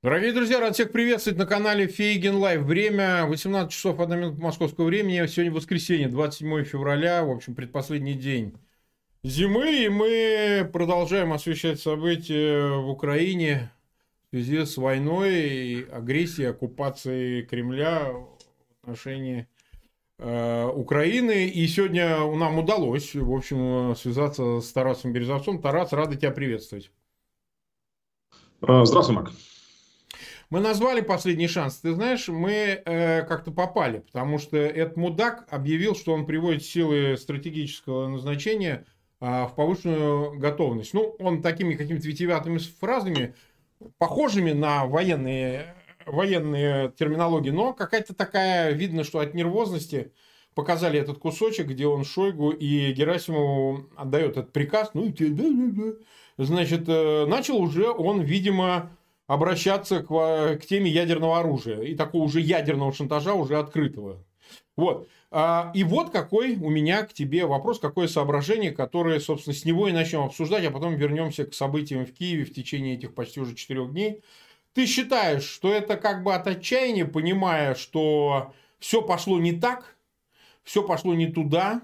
[0.00, 2.62] Дорогие друзья, рад всех приветствовать на канале Фейгин Live.
[2.62, 5.26] Время 18 часов 1 минута московского времени.
[5.26, 8.54] Сегодня воскресенье, 27 февраля, в общем, предпоследний день
[9.24, 9.84] зимы.
[9.84, 13.72] И мы продолжаем освещать события в Украине
[14.30, 18.38] в связи с войной, агрессией, оккупацией Кремля в
[18.82, 19.48] отношении
[20.18, 21.46] Украины.
[21.46, 25.62] И сегодня нам удалось, в общем, связаться с Тарасом Березовцом.
[25.62, 26.90] Тарас, рады тебя приветствовать.
[28.60, 29.30] Здравствуй, Марк.
[30.50, 31.76] Мы назвали последний шанс.
[31.76, 37.18] Ты знаешь, мы э, как-то попали, потому что этот мудак объявил, что он приводит силы
[37.18, 38.86] стратегического назначения
[39.20, 40.94] э, в повышенную готовность.
[40.94, 43.34] Ну, он такими какими-то витиеватыми фразами,
[43.98, 45.74] похожими на военные,
[46.10, 50.12] военные терминологии, но какая-то такая, видно, что от нервозности
[50.54, 55.12] показали этот кусочек, где он Шойгу и Герасимову отдает этот приказ, ну,
[56.36, 58.90] значит, э, начал уже он, видимо,
[59.28, 64.24] обращаться к, к теме ядерного оружия и такого уже ядерного шантажа, уже открытого.
[64.76, 65.08] Вот.
[65.30, 69.88] А, и вот какой у меня к тебе вопрос, какое соображение, которое, собственно, с него
[69.88, 73.54] и начнем обсуждать, а потом вернемся к событиям в Киеве в течение этих почти уже
[73.54, 74.22] четырех дней.
[74.78, 79.96] Ты считаешь, что это как бы от отчаяния, понимая, что все пошло не так,
[80.62, 81.82] все пошло не туда,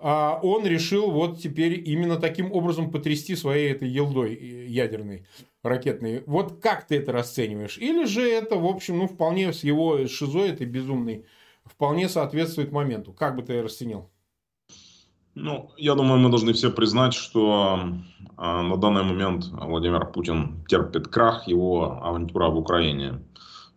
[0.00, 5.24] а он решил вот теперь именно таким образом потрясти своей этой елдой ядерной
[5.62, 6.24] ракетный.
[6.26, 7.78] Вот как ты это расцениваешь?
[7.78, 11.24] Или же это, в общем, ну, вполне с его шизой этой безумной,
[11.64, 13.12] вполне соответствует моменту?
[13.12, 14.10] Как бы ты расценил?
[15.38, 17.78] Ну, я думаю, мы должны все признать, что
[18.38, 23.20] э, на данный момент Владимир Путин терпит крах, его авантюра в Украине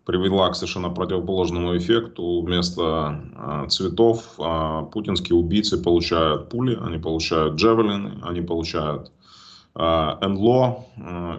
[0.05, 2.41] привела к совершенно противоположному эффекту.
[2.43, 9.11] Вместо э, цветов э, путинские убийцы получают пули, они получают джевелины, они получают
[9.75, 10.85] НЛО,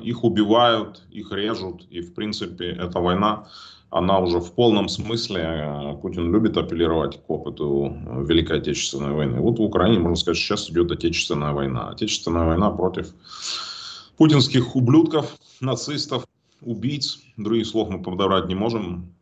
[0.03, 3.49] их убивают, их режут, и в принципе эта война,
[3.91, 7.97] она уже в полном смысле, э, Путин любит апеллировать к опыту
[8.29, 9.41] Великой Отечественной войны.
[9.41, 11.89] Вот в Украине, можно сказать, сейчас идет Отечественная война.
[11.89, 13.13] Отечественная война против
[14.17, 16.25] путинских ублюдков, нацистов,
[16.63, 17.21] убийц.
[17.37, 19.13] Других слов мы подобрать не можем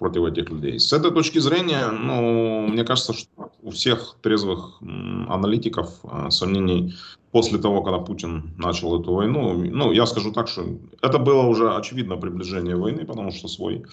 [0.00, 0.78] против этих людей.
[0.78, 4.80] С этой точки зрения, ну, мне кажется, что у всех трезвых
[5.28, 5.88] аналитиков
[6.30, 6.94] сомнений
[7.32, 10.64] после того, когда Путин начал эту войну, ну, я скажу так, что
[11.02, 13.84] это было уже очевидно приближение войны, потому что свой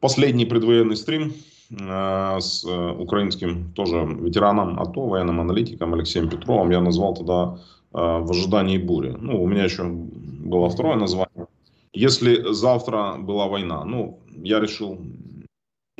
[0.00, 1.32] последний предвоенный стрим
[1.70, 7.58] э, с э, украинским тоже ветераном АТО, военным аналитиком Алексеем Петровым я назвал тогда
[7.94, 9.16] э, «В ожидании бури».
[9.20, 11.46] Ну, у меня еще было второе название.
[11.92, 14.98] Если завтра была война, ну, я решил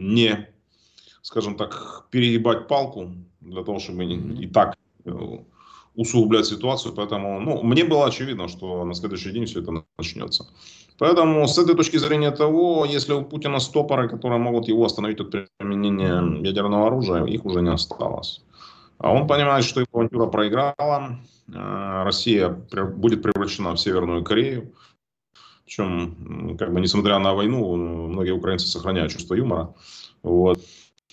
[0.01, 0.49] не,
[1.23, 5.11] скажем так, перегибать палку для того, чтобы и так э,
[5.95, 6.95] усугублять ситуацию.
[6.95, 10.47] Поэтому ну, мне было очевидно, что на следующий день все это начнется.
[10.99, 15.31] Поэтому с этой точки зрения того, если у Путина стопоры, которые могут его остановить от
[15.59, 18.43] применения ядерного оружия, их уже не осталось.
[18.99, 21.19] А он понимает, что его авантюра проиграла,
[21.49, 24.73] э, Россия будет превращена в Северную Корею.
[25.71, 29.73] Причем, как бы, несмотря на войну, многие украинцы сохраняют чувство юмора.
[30.25, 30.59] Вот.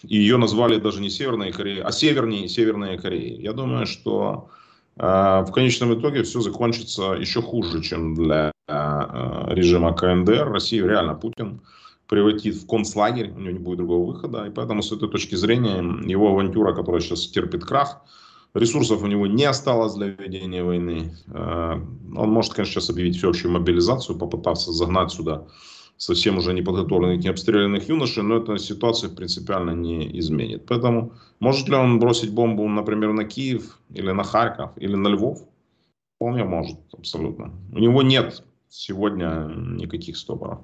[0.01, 3.39] И ее назвали даже не Северной Кореей, а Севернее Северная Корея.
[3.39, 4.49] Я думаю, что
[4.95, 10.51] а, в конечном итоге все закончится еще хуже, чем для а, режима КНДР.
[10.51, 11.61] Россию реально Путин
[12.07, 14.45] превратит в концлагерь, у него не будет другого выхода.
[14.45, 18.01] И поэтому с этой точки зрения его авантюра, которая сейчас терпит крах,
[18.57, 21.13] ресурсов у него не осталось для ведения войны.
[21.29, 21.81] А,
[22.15, 25.47] он может, конечно, сейчас объявить всеобщую мобилизацию, попытаться загнать сюда
[25.97, 30.65] совсем уже неподготовленных, не обстрелянных юношей, но эта ситуация принципиально не изменит.
[30.67, 35.39] Поэтому может ли он бросить бомбу, например, на Киев или на Харьков или на Львов?
[36.15, 37.51] Вполне может, абсолютно.
[37.71, 40.59] У него нет сегодня никаких стопоров.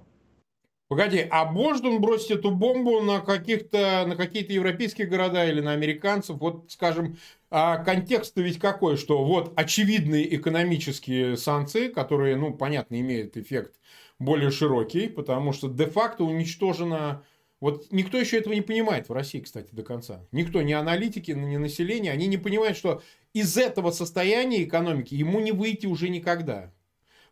[0.94, 5.72] Погоди, а может он бросить эту бомбу на, каких-то, на какие-то европейские города или на
[5.72, 6.38] американцев?
[6.38, 7.18] Вот, скажем,
[7.50, 13.80] а контекст ведь какой, что вот очевидные экономические санкции, которые, ну, понятно, имеют эффект
[14.19, 17.24] более широкий, потому что де-факто уничтожено...
[17.60, 20.28] Вот никто еще этого не понимает в России, кстати, до конца.
[20.31, 23.01] Никто, ни аналитики, ни население, они не понимают, что
[23.34, 26.72] из этого состояния экономики ему не выйти уже никогда.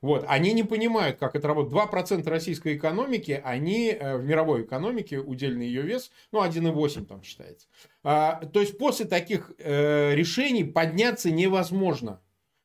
[0.02, 1.74] Вот, они не понимают, как это работает.
[1.74, 7.68] 2% российской экономики, они э, в мировой экономике, удельный ее вес, ну, 1,8 там считается.
[8.04, 12.20] А, то есть, после таких э, решений подняться невозможно.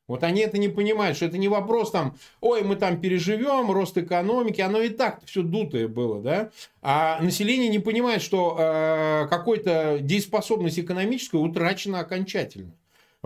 [0.07, 3.97] Вот они это не понимают, что это не вопрос там, ой, мы там переживем, рост
[3.97, 6.49] экономики, оно и так все дутое было, да.
[6.81, 12.71] А население не понимает, что э, какой-то дееспособность экономическая утрачена окончательно.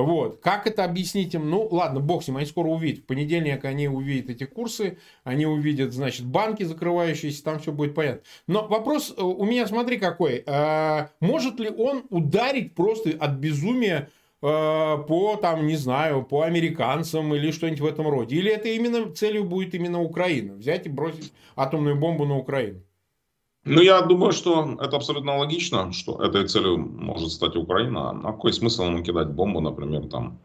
[0.04, 0.40] Вот.
[0.42, 1.50] Как это объяснить им?
[1.50, 3.04] Ну, ладно, бог с ним, они скоро увидят.
[3.04, 8.22] В понедельник они увидят эти курсы, они увидят, значит, банки закрывающиеся, там все будет понятно.
[8.48, 10.44] Но вопрос э, у меня, смотри, какой.
[10.48, 14.10] А, может ли он ударить просто от безумия
[14.42, 18.36] э, по, там, не знаю, по американцам или что-нибудь в этом роде?
[18.36, 20.54] Или это именно целью будет именно Украина?
[20.54, 22.82] Взять и бросить атомную бомбу на Украину?
[23.64, 28.10] Ну, я думаю, что это абсолютно логично, что этой целью может стать Украина.
[28.10, 30.40] А какой смысл ему кидать бомбу, например, там,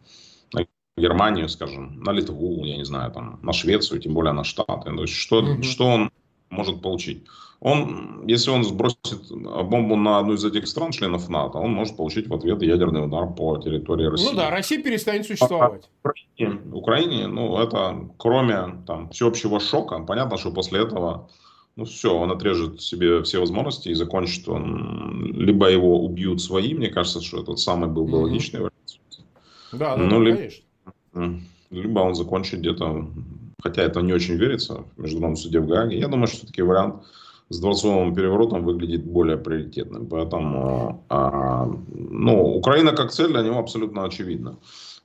[0.52, 0.66] на
[0.98, 4.94] Германию, скажем, на Литву, я не знаю, там, на Швецию, тем более на Штаты.
[4.94, 5.62] То есть, что, mm-hmm.
[5.62, 6.10] что он
[6.50, 7.24] может получить?
[7.60, 12.28] Он, если он сбросит бомбу на одну из этих стран, членов НАТО, он может получить
[12.28, 14.26] в ответ ядерный удар по территории России.
[14.26, 15.88] Ну да, Россия перестанет существовать.
[16.02, 21.30] А Украине, Украине, ну это кроме там всеобщего шока, понятно, что после этого
[21.76, 26.88] ну все, он отрежет себе все возможности и закончит он, либо его убьют свои, мне
[26.88, 29.00] кажется, что этот самый был бы логичный вариант.
[29.72, 31.42] Да, да, ну, либо, конечно.
[31.70, 33.08] Либо он закончит где-то,
[33.62, 35.98] хотя это не очень верится, в Международном суде в Гааге.
[35.98, 37.02] Я думаю, что все-таки вариант
[37.48, 40.06] с дворцовым переворотом выглядит более приоритетным.
[40.06, 44.56] Поэтому, а, ну, Украина как цель для него абсолютно очевидна.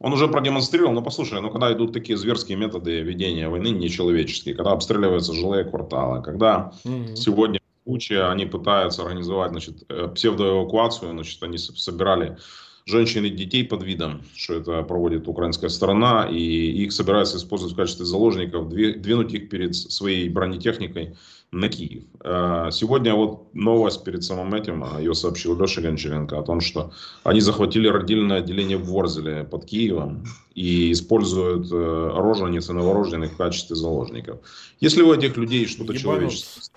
[0.03, 4.71] Он уже продемонстрировал, ну послушай, ну когда идут такие зверские методы ведения войны нечеловеческие, когда
[4.71, 7.15] обстреливаются жилые кварталы, когда mm-hmm.
[7.15, 12.37] сегодня в случае они пытаются организовать значит, э, псевдоэвакуацию, значит, они собирали
[12.85, 17.77] женщин и детей под видом, что это проводит украинская сторона, и их собираются использовать в
[17.77, 21.15] качестве заложников, двинуть их перед своей бронетехникой
[21.51, 22.03] на Киев.
[22.23, 26.93] Э, сегодня вот новость перед самым этим, э, ее сообщил Леша Гончаренко о том, что
[27.23, 30.23] они захватили родильное отделение в Ворзеле под Киевом
[30.55, 34.39] и используют э, рожениц и новорожденных в качестве заложников.
[34.79, 36.71] Если у этих людей что-то человеческое...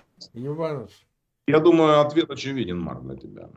[1.47, 3.49] Я думаю, ответ очевиден, Марк, для тебя.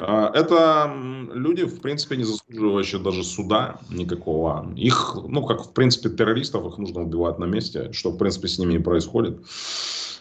[0.00, 0.92] Это
[1.34, 4.72] люди, в принципе, не заслуживающие даже суда никакого.
[4.76, 8.58] Их, ну, как, в принципе, террористов, их нужно убивать на месте, что, в принципе, с
[8.58, 9.40] ними и происходит.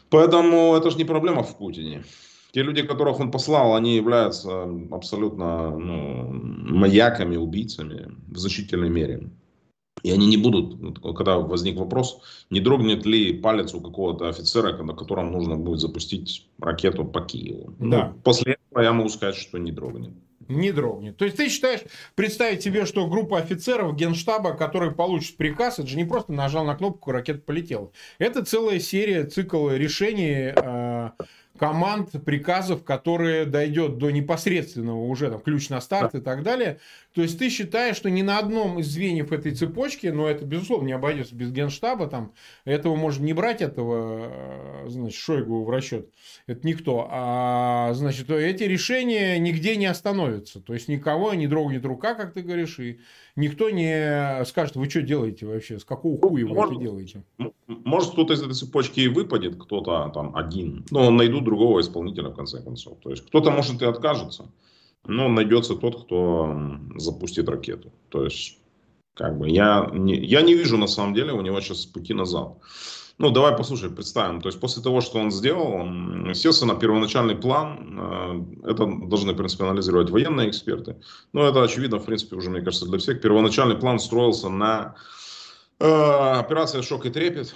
[0.09, 2.03] Поэтому это же не проблема в Путине.
[2.51, 9.29] Те люди, которых он послал, они являются абсолютно ну, маяками, убийцами в значительной мере.
[10.03, 14.93] И они не будут, когда возник вопрос, не дрогнет ли палец у какого-то офицера, на
[14.93, 17.73] котором нужно будет запустить ракету по Киеву.
[17.79, 18.11] Ну, да.
[18.13, 20.13] Ну, после этого я могу сказать, что не дрогнет
[20.49, 21.15] не дрогнет.
[21.15, 21.81] То есть ты считаешь,
[22.15, 26.75] представить себе, что группа офицеров генштаба, которые получат приказ, это же не просто нажал на
[26.75, 27.91] кнопку, ракета полетела.
[28.17, 31.11] Это целая серия, цикл решений, э,
[31.59, 36.79] команд, приказов, которые дойдет до непосредственного уже там, ключ на старт и так далее.
[37.13, 40.87] То есть ты считаешь, что ни на одном из звеньев этой цепочки, но это, безусловно,
[40.87, 42.33] не обойдется без генштаба, там,
[42.63, 46.09] этого можно не брать, этого, э, значит, Шойгу в расчет,
[46.47, 52.13] это никто, а, значит, эти решения нигде не остановятся, то есть никого не дрогнет рука,
[52.13, 52.99] как ты говоришь, и
[53.39, 57.23] никто не скажет, вы что делаете вообще, с какого хуя вы может, это делаете?
[57.67, 62.35] Может, кто-то из этой цепочки и выпадет, кто-то там один, но найдут другого исполнителя в
[62.35, 62.99] конце концов.
[63.01, 64.51] То есть кто-то может и откажется,
[65.05, 66.55] но найдется тот, кто
[66.95, 67.91] запустит ракету.
[68.09, 68.59] То есть
[69.13, 72.57] как бы я не, я не вижу на самом деле у него сейчас пути назад.
[73.19, 74.41] Ну, давай послушай, представим.
[74.41, 77.99] То есть, после того, что он сделал, он, естественно, первоначальный план,
[78.63, 80.95] э, это должны, в принципе, анализировать военные эксперты.
[81.33, 83.19] Но это очевидно, в принципе, уже, мне кажется, для всех.
[83.19, 84.95] Первоначальный план строился на
[85.79, 87.53] э, операции «Шок и трепет»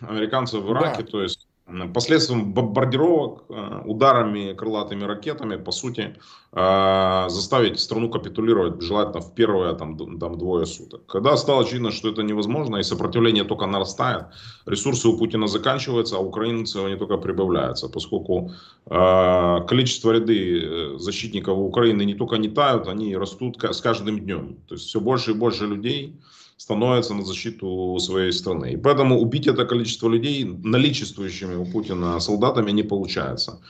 [0.00, 1.02] американцев в Ираке.
[1.02, 1.10] Да.
[1.10, 1.48] То есть,
[1.92, 6.14] Последствием бомбардировок, э, ударами крылатыми ракетами, по сути,
[6.52, 11.06] э, заставить страну капитулировать, желательно в первые там, там, двое суток.
[11.06, 14.26] Когда стало очевидно, что это невозможно, и сопротивление только нарастает,
[14.66, 18.52] ресурсы у Путина заканчиваются, а украинцы они только прибавляются, поскольку
[18.88, 24.56] э, количество ряды защитников Украины не только не тают, они растут с каждым днем.
[24.68, 26.14] То есть все больше и больше людей
[26.56, 28.72] становятся на защиту своей страны.
[28.72, 33.60] И поэтому убить это количество людей наличествующими у Путина солдатами не получается.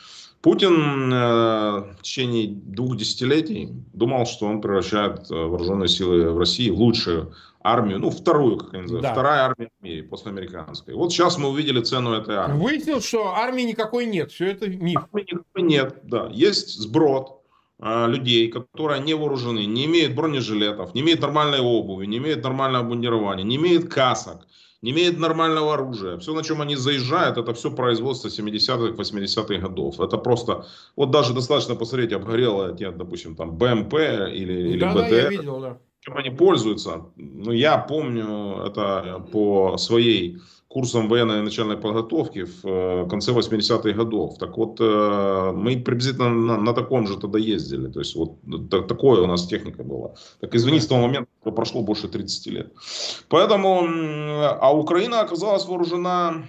[0.42, 6.70] Путин э, в течение двух десятилетий думал, что он превращает э, вооруженные силы в России
[6.70, 7.32] в лучшую
[7.64, 9.12] армию, ну, вторую, как они называют, да.
[9.12, 10.94] вторая армия в мире после американской.
[10.94, 12.62] Вот сейчас мы увидели цену этой армии.
[12.62, 15.00] Выяснилось, что армии никакой нет, все это миф.
[15.12, 16.28] Армии никакой нет, да.
[16.32, 17.40] Есть сброд,
[17.78, 23.44] людей, которые не вооружены, не имеют бронежилетов, не имеют нормальной обуви, не имеют нормального обмундирования,
[23.44, 24.46] не имеют касок,
[24.80, 26.16] не имеют нормального оружия.
[26.18, 30.00] Все, на чем они заезжают, это все производство 70-х, 80-х годов.
[30.00, 30.64] Это просто,
[30.96, 35.10] вот даже достаточно посмотреть, обгорело, допустим, там БМП или, или да, БТР.
[35.10, 35.78] Да, я видел, да.
[36.00, 37.06] чем они пользуются.
[37.16, 40.38] Ну, я помню это по своей
[40.76, 44.36] курсам военной начальной подготовки в э, конце 80-х годов.
[44.38, 47.90] Так вот, э, мы приблизительно на, на таком же тогда ездили.
[47.90, 48.30] То есть, вот
[48.70, 50.10] так, такое у нас техника была.
[50.40, 52.72] Так, извини, с того момента прошло больше 30 лет.
[53.28, 53.88] Поэтому,
[54.60, 56.42] а Украина оказалась вооружена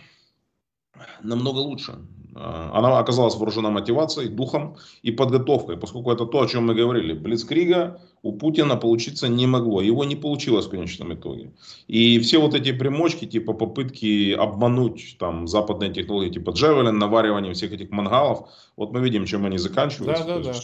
[1.24, 1.94] намного лучше.
[2.38, 7.14] Э, она оказалась вооружена мотивацией, духом и подготовкой, поскольку это то, о чем мы говорили.
[7.14, 9.82] Блицкрига у Путина получиться не могло.
[9.82, 11.52] Его не получилось в конечном итоге.
[11.88, 17.74] И все вот эти примочки, типа попытки обмануть там западные технологии, типа Джевелин, наваривание всех
[17.74, 20.26] этих мангалов, вот мы видим, чем они заканчиваются.
[20.26, 20.60] Да, да, да.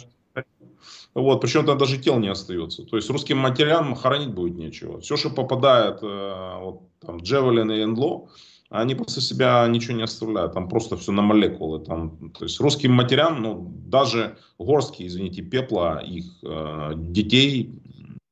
[1.14, 2.82] Вот, причем там даже тел не остается.
[2.82, 5.00] То есть русским матерям хоронить будет нечего.
[5.00, 8.28] Все, что попадает э, вот, там, Джевелин и Энло,
[8.70, 11.84] они после себя ничего не оставляют, там просто все на молекулы.
[11.84, 17.80] Там, то есть русским матерям, ну, даже горстки, извините, пепла их э, детей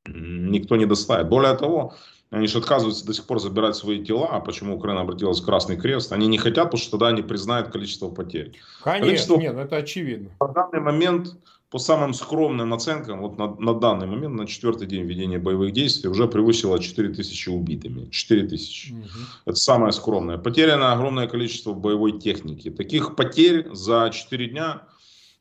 [0.05, 1.29] никто не доставит.
[1.29, 1.93] Более того,
[2.29, 4.27] они же отказываются до сих пор забирать свои тела.
[4.31, 6.11] А почему Украина обратилась в Красный Крест?
[6.11, 8.53] Они не хотят, потому что тогда они признают количество потерь.
[8.83, 9.37] Конечно, количество...
[9.37, 10.31] нет, это очевидно.
[10.39, 11.37] На данный момент
[11.73, 16.07] по самым скромным оценкам, вот на, на данный момент, на четвертый день ведения боевых действий,
[16.07, 18.11] уже превысило 4 тысячи убитыми.
[18.11, 18.91] 4 тысячи.
[18.91, 19.09] Угу.
[19.45, 20.37] Это самое скромное.
[20.37, 22.69] Потеряно огромное количество боевой техники.
[22.69, 24.83] Таких потерь за 4 дня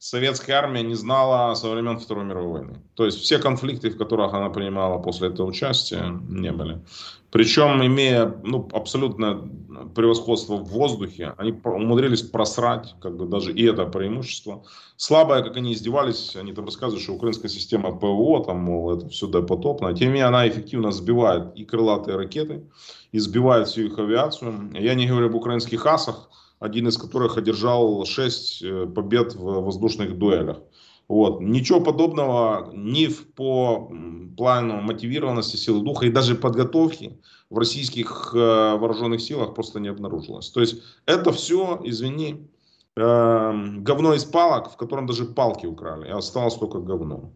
[0.02, 2.82] советская армия не знала со времен Второй мировой войны.
[2.94, 6.80] То есть все конфликты, в которых она принимала после этого участия, не были.
[7.30, 9.38] Причем, имея ну, абсолютное
[9.94, 14.64] превосходство в воздухе, они умудрились просрать как бы, даже и это преимущество.
[14.96, 19.28] Слабое, как они издевались, они там рассказывают, что украинская система ПВО, там, мол, это все
[19.28, 19.94] допотопно.
[19.94, 22.64] Тем не менее, она эффективно сбивает и крылатые ракеты,
[23.12, 24.72] и сбивает всю их авиацию.
[24.74, 26.28] Я не говорю об украинских асах,
[26.62, 30.60] один из которых одержал 6 э, побед в воздушных дуэлях.
[31.08, 31.40] Вот.
[31.40, 33.90] Ничего подобного ни в, по
[34.36, 37.18] плану мотивированности силы духа и даже подготовки
[37.50, 40.50] в российских э, вооруженных силах просто не обнаружилось.
[40.50, 42.48] То есть это все, извини,
[42.96, 47.32] э, говно из палок, в котором даже палки украли, и осталось только говно.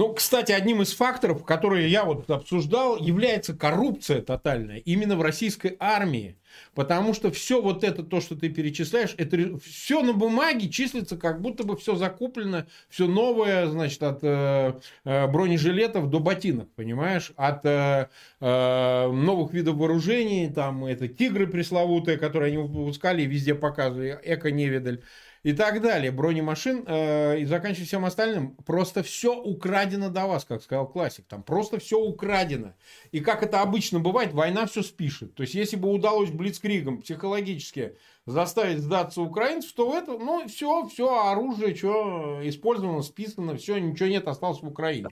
[0.00, 5.76] Ну, кстати, одним из факторов, которые я вот обсуждал, является коррупция тотальная именно в российской
[5.78, 6.38] армии.
[6.74, 11.42] Потому что все вот это, то, что ты перечисляешь, это все на бумаге числится, как
[11.42, 17.32] будто бы все закуплено, все новое, значит, от э, э, бронежилетов до ботинок, понимаешь?
[17.36, 18.08] От э,
[18.40, 25.02] э, новых видов вооружений, там, это тигры пресловутые, которые они выпускали и везде показывали, эко-невидаль
[25.42, 30.62] и так далее, бронемашин, э, и заканчивая всем остальным, просто все украдено до вас, как
[30.62, 32.74] сказал классик, там просто все украдено.
[33.10, 35.34] И как это обычно бывает, война все спишет.
[35.34, 41.30] То есть, если бы удалось Блицкригом психологически заставить сдаться украинцев, то это, ну, все, все
[41.30, 45.08] оружие, что использовано, списано, все, ничего нет, осталось в Украине.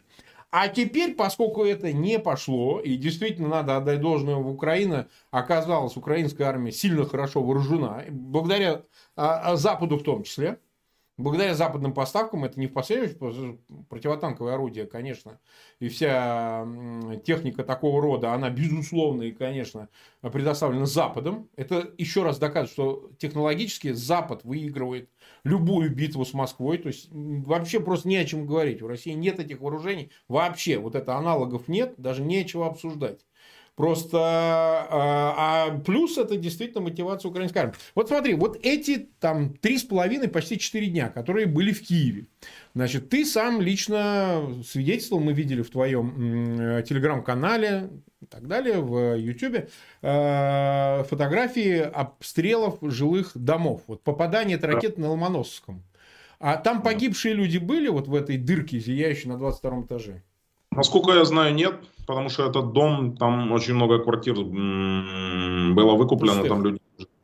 [0.50, 6.48] А теперь, поскольку это не пошло, и действительно надо отдать должное в Украину, оказалась украинская
[6.48, 10.58] армия сильно хорошо вооружена, благодаря а, а Западу в том числе,
[11.18, 15.38] благодаря западным поставкам, это не в последнюю очередь противотанковое орудие, конечно,
[15.80, 16.66] и вся
[17.26, 19.88] техника такого рода, она безусловно и, конечно,
[20.22, 21.48] предоставлена Западом.
[21.56, 25.10] Это еще раз доказывает, что технологически Запад выигрывает
[25.44, 26.78] любую битву с Москвой.
[26.78, 28.82] То есть вообще просто не о чем говорить.
[28.82, 30.10] У России нет этих вооружений.
[30.28, 33.26] Вообще вот это аналогов нет, даже нечего обсуждать.
[33.78, 35.34] Просто, а,
[35.70, 37.74] а плюс это действительно мотивация украинской армии.
[37.94, 42.26] Вот смотри, вот эти там три с половиной, почти четыре дня, которые были в Киеве.
[42.74, 49.68] Значит, ты сам лично свидетельствовал, мы видели в твоем телеграм-канале и так далее, в Ютубе,
[50.02, 53.82] э, фотографии обстрелов жилых домов.
[53.86, 55.84] Вот попадание этой ракеты на Ломоносовском.
[56.40, 60.24] А там погибшие люди были вот в этой дырке, зияющей на 22 этаже?
[60.70, 61.74] Насколько я знаю, нет,
[62.06, 66.78] потому что этот дом, там очень много квартир было выкуплено, там люди,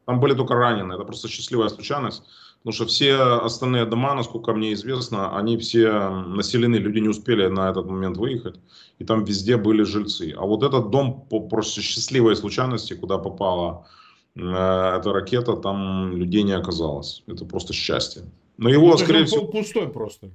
[0.06, 2.22] там были только раненые, это просто счастливая случайность,
[2.58, 7.70] потому что все остальные дома, насколько мне известно, они все населены, люди не успели на
[7.70, 8.58] этот момент выехать,
[8.98, 10.34] и там везде были жильцы.
[10.36, 13.86] А вот этот дом по просто счастливой случайности, куда попала
[14.36, 17.22] э, эта ракета, там людей не оказалось.
[17.26, 18.22] Это просто счастье.
[18.56, 19.46] Но его, ну, скорее всего...
[19.46, 20.30] пустой просто.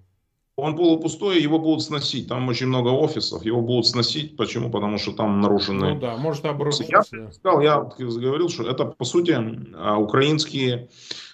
[0.59, 2.27] Он полупустой, его будут сносить.
[2.27, 4.37] Там очень много офисов, его будут сносить.
[4.37, 4.69] Почему?
[4.69, 5.93] Потому что там нарушены...
[5.93, 6.85] Ну да, может обрушиться.
[7.15, 9.37] Я сказал, я говорил, что это по сути
[9.75, 10.89] а, украинские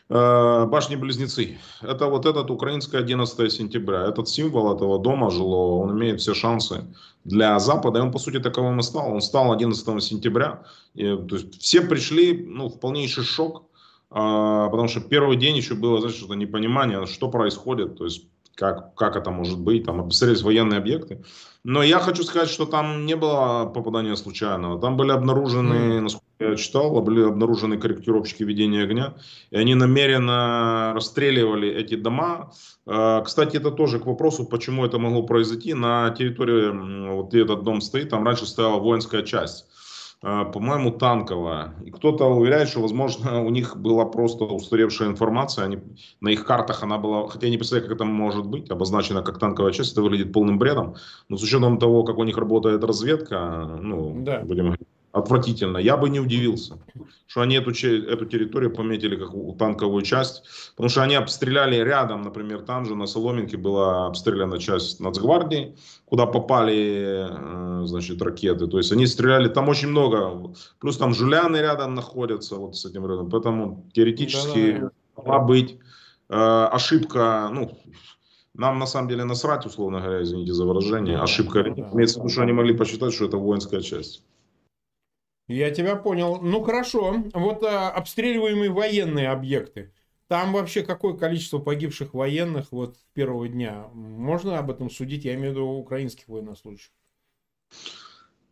[0.10, 1.58] э, башни-близнецы.
[1.82, 4.08] Это вот этот украинское 11 сентября.
[4.08, 6.86] Этот символ этого дома жилого, он имеет все шансы
[7.24, 8.00] для Запада.
[8.00, 9.13] И он по сути таковым и стал.
[9.13, 10.63] Он стал 11 сентября.
[10.94, 13.63] И, то есть все пришли ну, в полнейший шок.
[14.12, 17.98] Э, потому что первый день еще было, знаешь, что-то непонимание, что происходит.
[17.98, 21.24] То есть как, как это может быть, там обстрелялись военные объекты.
[21.63, 24.79] Но я хочу сказать, что там не было попадания случайного.
[24.79, 29.15] Там были обнаружены, насколько я читал, были обнаружены корректировщики ведения огня.
[29.50, 32.51] И они намеренно расстреливали эти дома.
[32.85, 35.74] Э, кстати, это тоже к вопросу, почему это могло произойти.
[35.74, 39.65] На территории, вот где этот дом стоит, там раньше стояла воинская часть.
[40.27, 41.75] А, по-моему, танковая.
[41.86, 45.65] И кто-то уверяет, что, возможно, у них была просто устаревшая информация.
[45.65, 45.77] Они,
[46.20, 49.38] на их картах она была, хотя я не представляю, как это может быть, обозначена как
[49.38, 49.91] танковая часть.
[49.91, 50.96] Это выглядит полным бредом.
[51.29, 54.39] Но с учетом того, как у них работает разведка, ну, да.
[54.39, 55.77] будем говорить, отвратительно.
[55.77, 56.77] Я бы не удивился,
[57.25, 60.43] что они эту, эту территорию пометили как танковую часть,
[60.75, 66.25] потому что они обстреляли рядом, например, там же на Соломинке была обстреляна часть Нацгвардии, куда
[66.25, 68.67] попали, э, значит, ракеты.
[68.67, 73.07] То есть они стреляли, там очень много, плюс там Жуляны рядом находятся, вот с этим
[73.07, 73.29] рядом.
[73.29, 75.79] Поэтому теоретически да, могла быть
[76.29, 77.72] э, ошибка, ну,
[78.53, 81.63] нам на самом деле насрать, условно говоря, извините за выражение, ошибка.
[81.63, 84.22] Да, Имеется в виду, что они могли посчитать, что это воинская часть.
[85.47, 86.39] Я тебя понял.
[86.41, 87.23] Ну хорошо.
[87.33, 89.93] Вот а, обстреливаемые военные объекты.
[90.27, 93.87] Там вообще какое количество погибших военных вот с первого дня?
[93.93, 95.23] Можно об этом судить?
[95.23, 96.91] Я имею в виду украинских военнослужащих.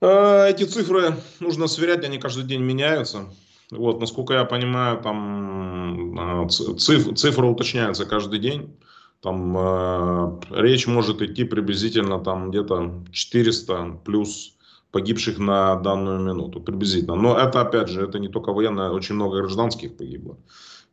[0.02, 3.26] А, эти цифры нужно сверять, они каждый день меняются.
[3.72, 8.78] Вот, насколько я понимаю, там а, циф, цифра уточняется каждый день.
[9.24, 14.53] Там э, речь может идти приблизительно там где-то 400 плюс
[14.94, 17.16] погибших на данную минуту, приблизительно.
[17.16, 20.38] Но это, опять же, это не только военные, очень много гражданских погибло.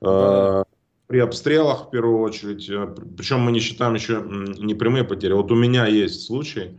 [0.00, 0.62] Да.
[0.62, 0.64] Э,
[1.06, 4.24] при обстрелах, в первую очередь, э, причем мы не считаем еще
[4.58, 5.34] не прямые потери.
[5.34, 6.78] Вот у меня есть случай,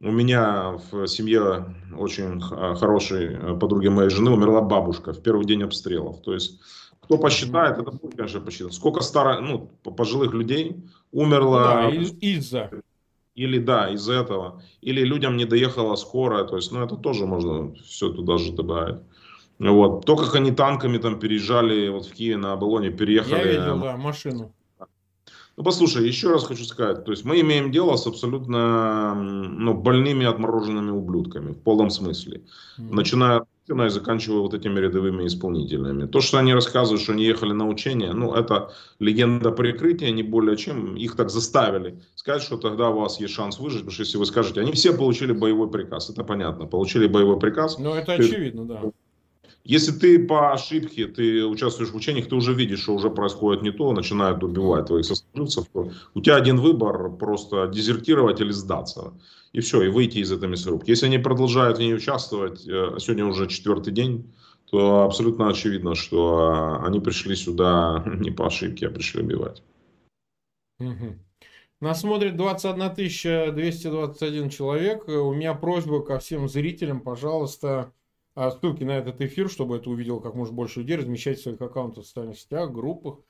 [0.00, 1.66] у меня в семье
[1.98, 6.22] очень хорошей э, подруги моей жены умерла бабушка в первый день обстрелов.
[6.22, 6.60] То есть,
[7.00, 8.72] кто посчитает, это будет, конечно, посчитать.
[8.72, 10.76] Сколько старых, ну, пожилых людей
[11.12, 11.60] умерло...
[11.62, 12.70] Да, из-за
[13.34, 14.62] или да, из-за этого.
[14.80, 16.44] Или людям не доехала скорая.
[16.44, 19.00] То есть, ну, это тоже можно все туда же добавить.
[19.58, 20.04] Вот.
[20.04, 23.34] То, как они танками там переезжали вот в Киеве на Оболоне, переехали.
[23.36, 24.52] Я видел, да, машину.
[25.56, 27.04] Ну, послушай, еще раз хочу сказать.
[27.04, 31.52] То есть, мы имеем дело с абсолютно ну, больными, отмороженными ублюдками.
[31.52, 32.42] В полном смысле.
[32.78, 32.94] Mm-hmm.
[32.94, 36.06] Начиная и заканчивая вот этими рядовыми исполнителями.
[36.06, 40.56] То, что они рассказывают, что они ехали на учения, ну, это легенда прикрытия, не более
[40.56, 40.96] чем.
[40.96, 44.26] Их так заставили сказать, что тогда у вас есть шанс выжить, потому что если вы
[44.26, 47.78] скажете, они все получили боевой приказ, это понятно, получили боевой приказ.
[47.78, 48.82] Ну, это ты, очевидно, да.
[49.64, 53.70] Если ты по ошибке, ты участвуешь в учениях, ты уже видишь, что уже происходит не
[53.70, 59.14] то, начинают убивать твоих сослуживцев, у тебя один выбор, просто дезертировать или сдаться
[59.54, 60.90] и все, и выйти из этой мясорубки.
[60.90, 64.34] Если они продолжают в ней участвовать, э, сегодня уже четвертый день,
[64.70, 69.62] то абсолютно очевидно, что они пришли сюда не по ошибке, а пришли убивать.
[70.80, 71.18] Угу.
[71.80, 75.08] Нас смотрит 21 221 человек.
[75.08, 77.92] У меня просьба ко всем зрителям, пожалуйста,
[78.34, 81.60] а ссылки на этот эфир, чтобы это увидел как можно больше людей, размещайте в своих
[81.60, 83.20] аккаунтах в социальных сетях, группах,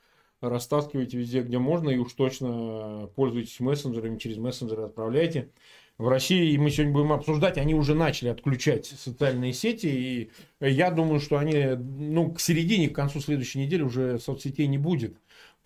[0.40, 5.50] растаскивайте везде, где можно, и уж точно пользуйтесь мессенджерами, через мессенджеры отправляйте
[5.98, 11.20] в России, мы сегодня будем обсуждать, они уже начали отключать социальные сети, и я думаю,
[11.20, 15.16] что они, ну, к середине, к концу следующей недели уже соцсетей не будет.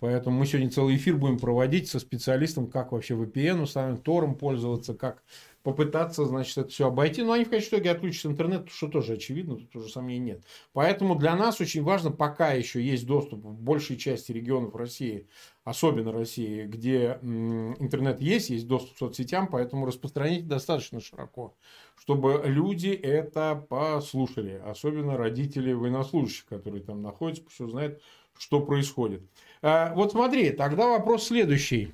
[0.01, 4.95] Поэтому мы сегодня целый эфир будем проводить со специалистом, как вообще VPN установить, Тором пользоваться,
[4.95, 5.25] как
[5.69, 7.23] попытаться, значит, это все обойти.
[7.23, 10.45] Но они в конечном итоге отключат интернет, что тоже очевидно, тут уже сомнений нет.
[10.73, 15.29] Поэтому для нас очень важно, пока еще есть доступ в большей части регионов России,
[15.65, 21.55] особенно России, где интернет есть, есть доступ к соцсетям, поэтому распространить достаточно широко,
[22.01, 28.01] чтобы люди это послушали, особенно родители военнослужащих, которые там находятся, пусть узнают,
[28.39, 29.21] что происходит.
[29.61, 31.93] А, вот смотри, тогда вопрос следующий.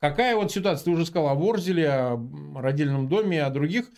[0.00, 0.84] Какая вот ситуация?
[0.84, 2.20] Ты уже сказал о Ворзеле, о
[2.54, 3.90] родильном доме, о других.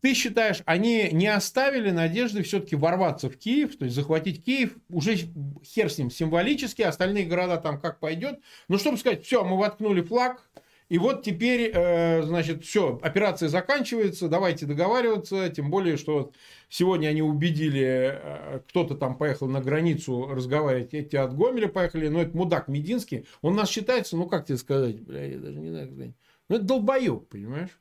[0.00, 5.16] Ты считаешь, они не оставили надежды все-таки ворваться в Киев, то есть захватить Киев, уже
[5.64, 8.40] хер с ним символически, остальные города там как пойдет.
[8.68, 10.46] Ну, чтобы сказать, все, мы воткнули флаг,
[10.88, 16.32] и вот теперь, э, значит, все, операция заканчивается, давайте договариваться, тем более, что
[16.68, 22.20] сегодня они убедили, э, кто-то там поехал на границу разговаривать, эти от Гомеля поехали, но
[22.20, 26.14] это мудак Мединский, он нас считается, ну как тебе сказать, бля, я даже не знаю,
[26.48, 27.80] ну это долбоеб, понимаешь?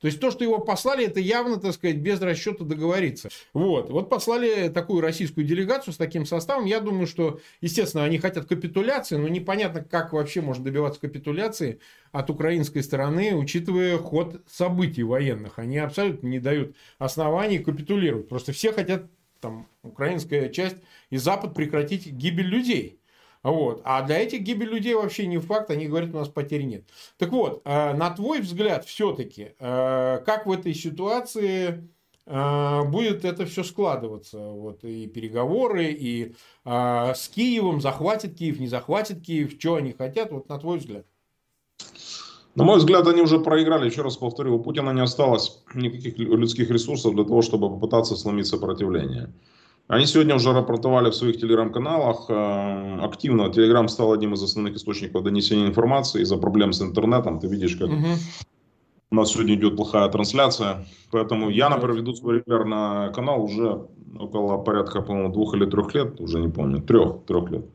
[0.00, 3.30] То есть то, что его послали, это явно, так сказать, без расчета договориться.
[3.54, 3.88] Вот.
[3.90, 6.66] Вот послали такую российскую делегацию с таким составом.
[6.66, 11.80] Я думаю, что, естественно, они хотят капитуляции, но непонятно, как вообще можно добиваться капитуляции
[12.12, 15.58] от украинской стороны, учитывая ход событий военных.
[15.58, 18.28] Они абсолютно не дают оснований капитулировать.
[18.28, 19.06] Просто все хотят,
[19.40, 20.76] там, украинская часть
[21.08, 23.00] и Запад прекратить гибель людей.
[23.46, 23.80] Вот.
[23.84, 26.82] А для этих гибель людей вообще не факт, они говорят, у нас потерь нет.
[27.16, 31.88] Так вот, э, на твой взгляд, все-таки, э, как в этой ситуации
[32.26, 34.38] э, будет это все складываться?
[34.38, 40.48] Вот и переговоры, и с Киевом, захватит Киев, не захватит Киев, что они хотят, вот
[40.48, 41.06] на твой взгляд.
[42.56, 43.88] На мой взгляд, они уже проиграли.
[43.88, 48.48] Еще раз повторю, у Путина не осталось никаких людских ресурсов для того, чтобы попытаться сломить
[48.48, 49.32] сопротивление.
[49.88, 52.26] Они сегодня уже рапортовали в своих телеграм-каналах.
[52.28, 57.38] Э, активно Телеграм стал одним из основных источников донесения информации из-за проблем с интернетом.
[57.38, 58.06] Ты видишь, как угу.
[59.12, 60.86] у нас сегодня идет плохая трансляция.
[61.12, 63.86] Поэтому я, например, веду свой регулярный канал уже
[64.18, 67.66] около порядка, по-моему, двух или трех лет, уже не помню, трех, трех лет.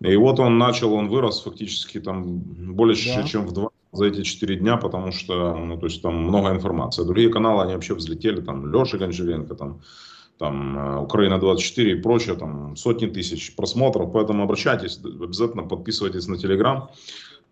[0.00, 2.38] И вот он начал, он вырос фактически там
[2.74, 3.22] больше, да.
[3.22, 7.04] чем в два за эти четыре дня, потому что, ну, то есть там много информации.
[7.04, 9.80] Другие каналы, они вообще взлетели, там, Леша Гончаренко, там,
[10.38, 16.90] там э, Украина-24 и прочее, там сотни тысяч просмотров, поэтому обращайтесь, обязательно подписывайтесь на Телеграм.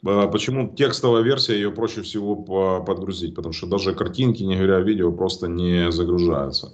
[0.07, 2.37] Э, почему текстовая версия, ее проще всего
[2.81, 6.73] подгрузить, потому что даже картинки, не говоря о видео, просто не загружаются.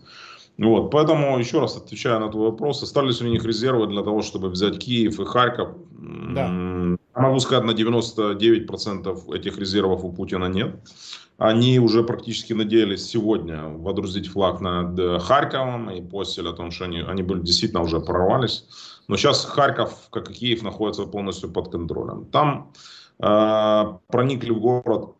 [0.59, 4.51] Вот, поэтому еще раз отвечая на твой вопрос, остались у них резервы для того, чтобы
[4.51, 5.71] взять Киев и Харьков.
[6.35, 6.51] Да.
[7.15, 10.77] Могу сказать, на 99% этих резервов у Путина нет.
[11.39, 16.85] Они уже практически надеялись сегодня водрузить флаг над э, Харьковом и постель о том, что
[16.85, 18.67] они, они были действительно уже прорвались.
[19.09, 22.27] Но сейчас Харьков, как и Киев, находится полностью под контролем.
[22.27, 22.73] Там
[23.19, 25.15] э, проникли в город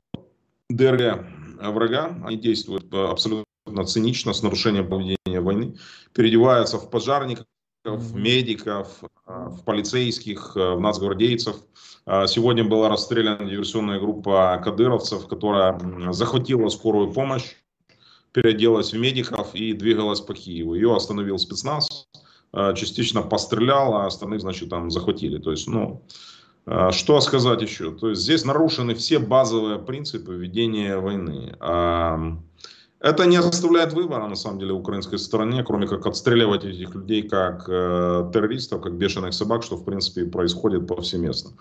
[0.69, 1.25] ДРГ
[1.59, 2.17] врага.
[2.25, 3.45] Они действуют э, абсолютно
[3.87, 5.77] цинично, с нарушением поведения войны.
[6.13, 7.47] Переодеваются в пожарников,
[7.85, 11.57] в медиков, э, в полицейских, в нацгвардейцев–
[12.07, 15.79] а, сегодня была расстреляна диверсионная группа кадыровцев, которая
[16.13, 17.55] захватила скорую помощь,
[18.33, 20.75] переоделась в медиков и двигалась по Киеву.
[20.75, 22.09] Ее остановил спецназ,
[22.53, 25.39] а, частично пострелял, а остальных, значит, там захватили.
[25.39, 26.03] То есть, ну,
[26.67, 27.93] а, что сказать еще?
[27.93, 31.55] То есть здесь нарушены все базовые принципы ведения войны.
[33.01, 37.65] Это не оставляет выбора, на самом деле, украинской стороне, кроме как отстреливать этих людей как
[37.67, 41.53] э, террористов, как бешеных собак, что, в принципе, происходит повсеместно.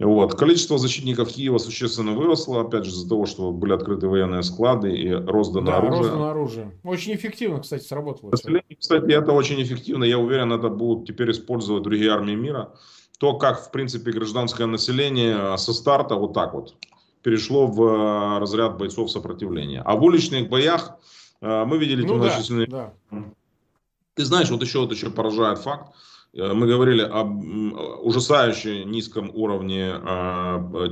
[0.00, 0.34] Вот.
[0.34, 5.12] Количество защитников Киева существенно выросло, опять же, из-за того, что были открыты военные склады и
[5.12, 6.02] роздано да, оружие.
[6.02, 6.80] роздано оружие.
[6.82, 8.32] Очень эффективно, кстати, сработало.
[8.32, 10.02] Кстати, это очень эффективно.
[10.02, 12.74] Я уверен, это будут теперь использовать другие армии мира.
[13.20, 16.74] То, как, в принципе, гражданское население со старта вот так вот
[17.22, 19.82] перешло в э, разряд бойцов сопротивления.
[19.84, 20.96] А в уличных боях
[21.40, 22.66] э, мы видели ну, многочисленные...
[22.66, 23.24] Да, да.
[24.14, 25.94] Ты знаешь, вот еще, вот еще поражает факт,
[26.34, 27.44] Э, мы говорили об
[28.04, 29.92] ужасающе низком уровне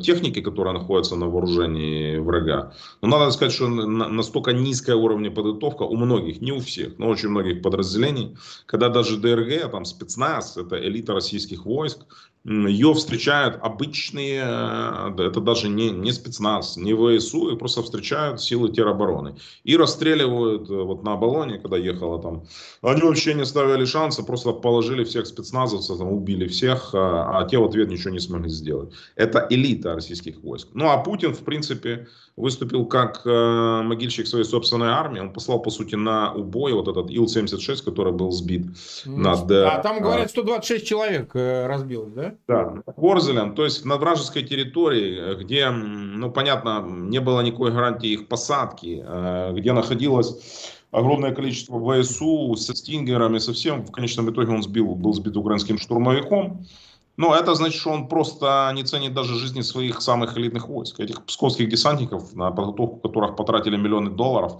[0.02, 2.72] техники, которая находится на вооружении врага.
[3.00, 7.30] Но надо сказать, что настолько низкая уровня подготовка у многих, не у всех, но очень
[7.30, 12.00] многих подразделений, когда даже ДРГ, там спецназ, это элита российских войск,
[12.44, 18.70] ее встречают обычные, э, это даже не, не спецназ, не ВСУ, и просто встречают силы
[18.70, 19.36] теробороны.
[19.64, 22.44] И расстреливают э, вот на Оболоне, когда ехала там.
[22.80, 27.58] Они вообще не ставили шанса, просто положили всех спецназовцев, там, убили всех, а, а те
[27.58, 28.94] в ответ ничего не смогли сделать.
[29.16, 30.68] Это элита российских войск.
[30.72, 32.08] Ну а Путин, в принципе,
[32.40, 35.20] выступил как э, могильщик своей собственной армии.
[35.20, 38.66] Он послал, по сути, на убой вот этот Ил-76, который был сбит.
[39.04, 42.34] Над, э, а там, говорят, 126 человек э, разбилось, да?
[42.48, 48.28] Да, Ворзелем, то есть на вражеской территории, где, ну, понятно, не было никакой гарантии их
[48.28, 54.94] посадки, э, где находилось огромное количество ВСУ со стингерами, совсем в конечном итоге он сбил,
[54.94, 56.64] был сбит украинским штурмовиком.
[57.20, 61.00] Но это значит, что он просто не ценит даже жизни своих самых элитных войск.
[61.00, 64.52] Этих псковских десантников, на подготовку которых потратили миллионы долларов,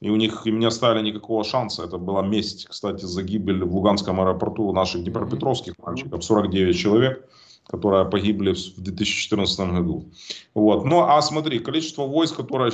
[0.00, 1.84] и у них им не оставили никакого шанса.
[1.84, 7.30] Это была месть, кстати, за гибель в Луганском аэропорту наших днепропетровских мальчиков, 49 человек
[7.68, 10.10] которые погибли в 2014 году.
[10.54, 10.84] Вот.
[10.84, 12.72] Ну, а смотри, количество войск, которое,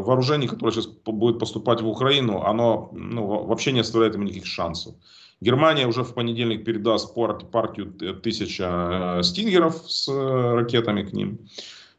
[0.00, 4.94] вооружений, которое сейчас будет поступать в Украину, оно ну, вообще не оставляет им никаких шансов.
[5.40, 11.38] Германия уже в понедельник передаст партию тысяча э, стингеров с э, ракетами к ним.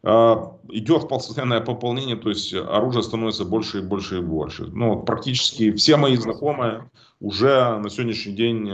[0.03, 0.35] Э,
[0.69, 4.65] идет постоянное пополнение, то есть оружие становится больше и больше и больше.
[4.65, 8.67] Ну, практически все мои знакомые уже на сегодняшний день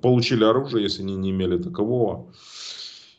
[0.00, 2.26] получили оружие, если они не имели такового.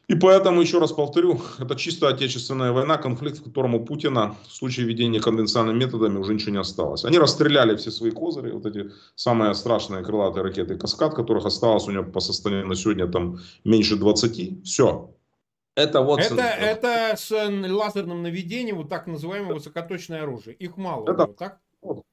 [0.08, 4.54] И поэтому, еще раз повторю, это чисто отечественная война, конфликт, в котором у Путина в
[4.54, 7.06] случае ведения конвенциональными методами уже ничего не осталось.
[7.06, 11.92] Они расстреляли все свои козыри, вот эти самые страшные крылатые ракеты «Каскад», которых осталось у
[11.92, 14.64] него по состоянию на сегодня там меньше 20.
[14.64, 15.12] Все.
[15.76, 16.20] Это вот...
[16.20, 20.56] Это, это с лазерным наведением, вот так называемое высокоточное оружие.
[20.56, 21.10] Их мало.
[21.10, 21.60] Это, так?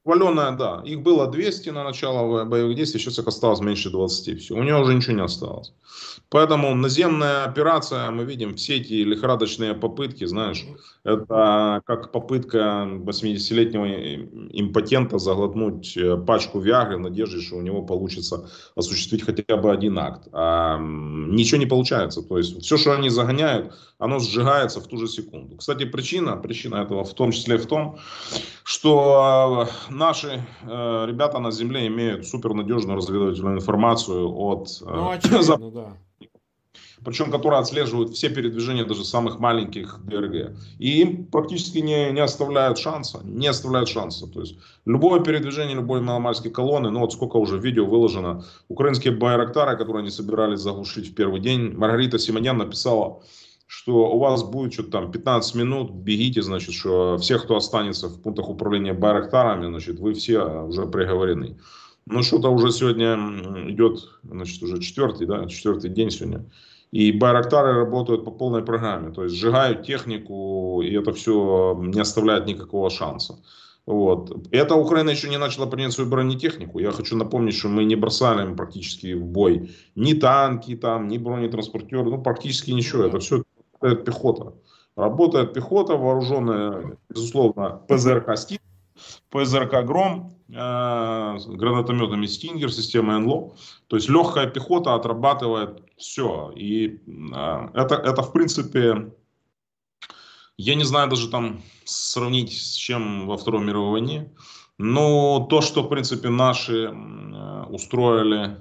[0.04, 0.82] Валеная, да.
[0.84, 4.40] Их было 200 на начало боевых действий, сейчас их осталось меньше 20.
[4.40, 4.54] Все.
[4.54, 5.72] У него уже ничего не осталось.
[6.28, 10.64] Поэтому наземная операция, мы видим все эти лихорадочные попытки, знаешь,
[11.04, 18.48] это как попытка 80-летнего импотента заглотнуть э, пачку Виагры в надежде, что у него получится
[18.74, 20.28] осуществить хотя бы один акт.
[20.32, 22.22] А ничего не получается.
[22.22, 25.56] То есть все, что они загоняют, оно сжигается в ту же секунду.
[25.56, 27.98] Кстати, причина, причина этого в том числе в том,
[28.64, 34.68] что наши э, ребята на земле имеют супернадежную разведывательную информацию от...
[34.83, 35.96] Э, ну, очевидно, да
[37.05, 40.57] причем которые отслеживают все передвижения даже самых маленьких ДРГ.
[40.78, 44.26] И им практически не, не оставляют шанса, не оставляют шанса.
[44.26, 49.76] То есть любое передвижение любой маломальской колонны, ну вот сколько уже видео выложено, украинские байрактары,
[49.76, 53.22] которые они собирались заглушить в первый день, Маргарита Симонян написала,
[53.74, 58.20] что у вас будет что-то там 15 минут, бегите, значит, что всех, кто останется в
[58.20, 61.56] пунктах управления Байрактарами, значит, вы все уже приговорены.
[62.04, 63.14] Ну, что-то уже сегодня
[63.70, 66.44] идет, значит, уже четвертый, да, четвертый день сегодня.
[66.90, 72.46] И Байрактары работают по полной программе, то есть сжигают технику, и это все не оставляет
[72.46, 73.38] никакого шанса.
[73.87, 74.46] Вот.
[74.52, 76.78] Это Украина еще не начала принять свою бронетехнику.
[76.78, 82.04] Я хочу напомнить, что мы не бросали практически в бой ни танки, там, ни бронетранспортеры,
[82.04, 83.04] ну практически ничего.
[83.04, 83.42] Это все
[83.82, 84.54] работает пехота.
[84.96, 88.60] Работает пехота, вооруженная, безусловно, ПЗРК «Стиль»,
[89.30, 90.52] ПЗРК «Гром», э,
[91.46, 93.54] гранатометами «Стингер», системой НЛО.
[93.88, 96.52] То есть легкая пехота отрабатывает все.
[96.54, 99.12] И э, это, это, в принципе,
[100.58, 104.30] я не знаю даже там сравнить с чем во Второй мировой войне.
[104.78, 108.58] Но то, что, в принципе, наши э, устроили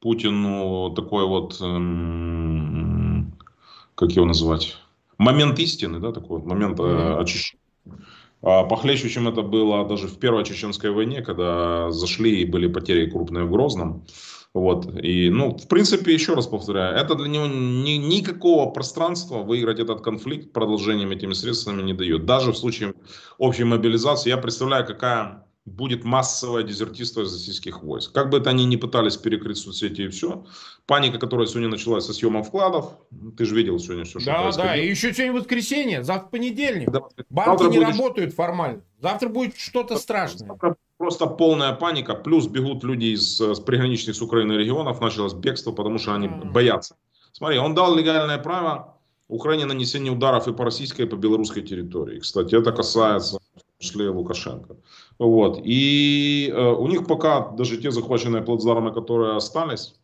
[0.00, 2.79] Путину такой вот, эм,
[4.00, 4.78] как его называть,
[5.18, 7.60] момент истины, да, такой момент э, очищения.
[8.42, 13.10] А похлеще, чем это было даже в Первой Чеченской войне, когда зашли и были потери
[13.10, 14.06] крупные в Грозном.
[14.54, 14.98] Вот.
[15.04, 20.00] И, ну, в принципе, еще раз повторяю, это для него ни, никакого пространства выиграть этот
[20.00, 22.24] конфликт продолжением этими средствами не дает.
[22.24, 22.94] Даже в случае
[23.36, 28.12] общей мобилизации я представляю, какая будет массовое дезертирство из российских войск.
[28.12, 30.44] Как бы это они ни пытались перекрыть соцсети и все,
[30.86, 32.94] паника, которая сегодня началась со съемом вкладов,
[33.36, 34.74] ты же видел сегодня все, что Да, происходило.
[34.74, 36.90] да, и еще сегодня воскресенье, завтра понедельник.
[36.90, 37.88] Да, Банки не будет...
[37.88, 38.82] работают формально.
[39.00, 40.48] Завтра будет что-то страшное.
[40.48, 45.72] Завтра просто полная паника, плюс бегут люди из, с приграничных с Украины регионов, началось бегство,
[45.72, 46.52] потому что они mm.
[46.52, 46.96] боятся.
[47.32, 48.96] Смотри, он дал легальное право
[49.28, 52.18] Украине нанесения ударов и по российской, и по белорусской территории.
[52.18, 53.38] Кстати, это касается
[53.80, 54.76] числе Лукашенко.
[55.18, 55.60] Вот.
[55.64, 59.94] И э, у них пока даже те захваченные плацдармы, которые остались,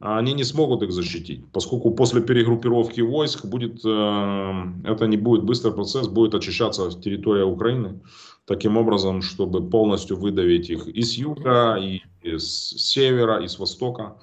[0.00, 4.52] они не смогут их защитить, поскольку после перегруппировки войск будет, э,
[4.84, 8.00] это не будет быстрый процесс, будет очищаться территория Украины
[8.46, 14.16] таким образом, чтобы полностью выдавить их и с юга, и с севера, и с востока.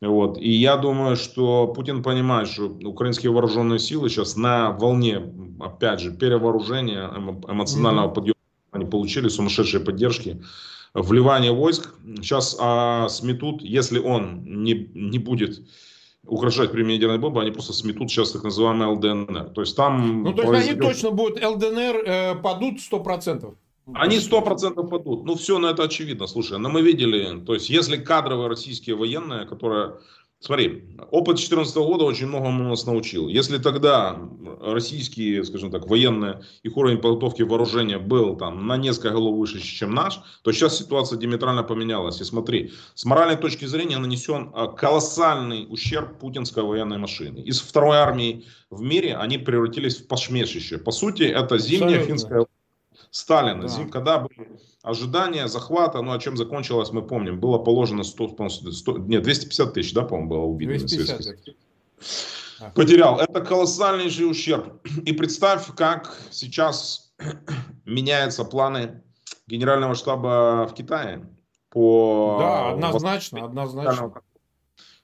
[0.00, 0.38] Вот.
[0.38, 5.20] И я думаю, что Путин понимает, что украинские вооруженные силы сейчас на волне,
[5.62, 7.08] опять же, перевооружения,
[7.48, 8.14] эмоционального mm-hmm.
[8.14, 8.36] подъема
[8.72, 10.42] они получили сумасшедшие поддержки.
[10.94, 15.60] Вливание войск сейчас а, сметут, если он не, не будет
[16.26, 19.50] угрожать применением ядерной бомбы, они просто сметут сейчас так называемый ЛДНР.
[19.50, 20.24] То есть там...
[20.24, 20.80] Ну, то есть произойдет...
[20.80, 23.54] они точно будут ЛДНР э, падут 100%.
[23.94, 25.24] Они 100% падут.
[25.24, 26.26] Ну, все на это очевидно.
[26.26, 29.94] Слушай, но мы видели, то есть, если кадровые российские военные, которые
[30.42, 33.28] Смотри, опыт 2014 года очень многому нас научил.
[33.28, 34.18] Если тогда
[34.62, 39.94] российские, скажем так, военные, их уровень подготовки вооружения был там на несколько голов выше, чем
[39.94, 42.22] наш, то сейчас ситуация диаметрально поменялась.
[42.22, 47.40] И смотри, с моральной точки зрения нанесен а, колоссальный ущерб путинской военной машины.
[47.40, 50.78] Из второй армии в мире они превратились в посмешище.
[50.78, 52.06] По сути, это зимняя Абсолютно.
[52.06, 52.46] финская
[53.10, 53.62] Сталина.
[53.62, 53.68] Да.
[53.68, 54.48] Зим, когда были
[54.82, 57.40] ожидания захвата, ну, а чем закончилось, мы помним.
[57.40, 60.78] Было положено 100, 100 нет, 250 тысяч, да, по-моему, было убито.
[60.78, 61.56] 250
[62.74, 63.18] Потерял.
[63.18, 64.86] Это колоссальнейший ущерб.
[65.04, 67.12] И представь, как сейчас
[67.86, 69.02] меняются планы
[69.46, 71.26] генерального штаба в Китае.
[71.70, 74.12] По да, однозначно, однозначно.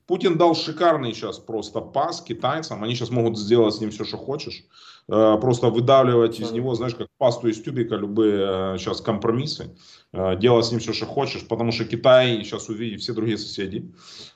[0.07, 2.85] Путин дал шикарный сейчас просто пас китайцам.
[2.85, 4.65] Они сейчас могут сделать с ним все, что хочешь.
[5.09, 9.77] Э, просто выдавливать из него, знаешь, как пасту из тюбика любые сейчас э, компромиссы.
[10.13, 11.47] Э, делать с ним все, что хочешь.
[11.47, 13.93] Потому что Китай сейчас увидит, все другие соседи,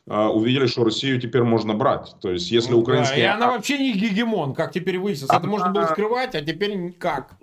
[0.07, 2.15] увидели, что Россию теперь можно брать.
[2.21, 3.19] То есть, если ну, украинские...
[3.19, 5.37] Да, и она вообще не гегемон, как теперь выяснилось.
[5.37, 7.37] Это можно было скрывать, а теперь никак.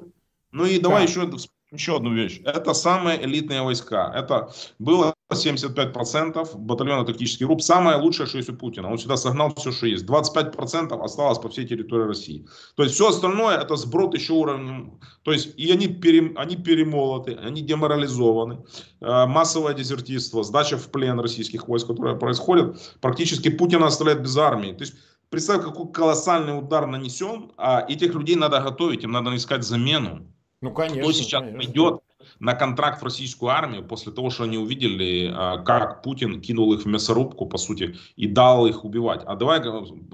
[0.52, 1.30] Ну и давай еще
[1.72, 2.40] еще одну вещь.
[2.46, 4.12] Это самые элитные войска.
[4.16, 7.62] Это было 75% батальона тактический групп.
[7.62, 8.90] Самое лучшее, что есть у Путина.
[8.90, 10.06] Он сюда согнал все, что есть.
[10.06, 12.48] 25% осталось по всей территории России.
[12.76, 15.00] То есть все остальное это сброд еще уровнем.
[15.24, 18.64] То есть и они, пере, они перемолоты, они деморализованы.
[19.02, 22.98] Э, массовое дезертирство, сдача в плен российских войск, которое происходит.
[23.02, 24.72] Практически Путина оставляет без армии.
[24.72, 24.96] То есть
[25.30, 27.52] представь, какой колоссальный удар нанесен.
[27.58, 30.26] А этих людей надо готовить, им надо искать замену.
[30.62, 31.02] Ну, конечно.
[31.02, 31.72] Кто сейчас конечно.
[31.72, 32.02] идет
[32.40, 36.82] на контракт в российскую армию после того, что они увидели, а, как Путин кинул их
[36.82, 39.24] в мясорубку, по сути, и дал их убивать.
[39.26, 39.62] А давай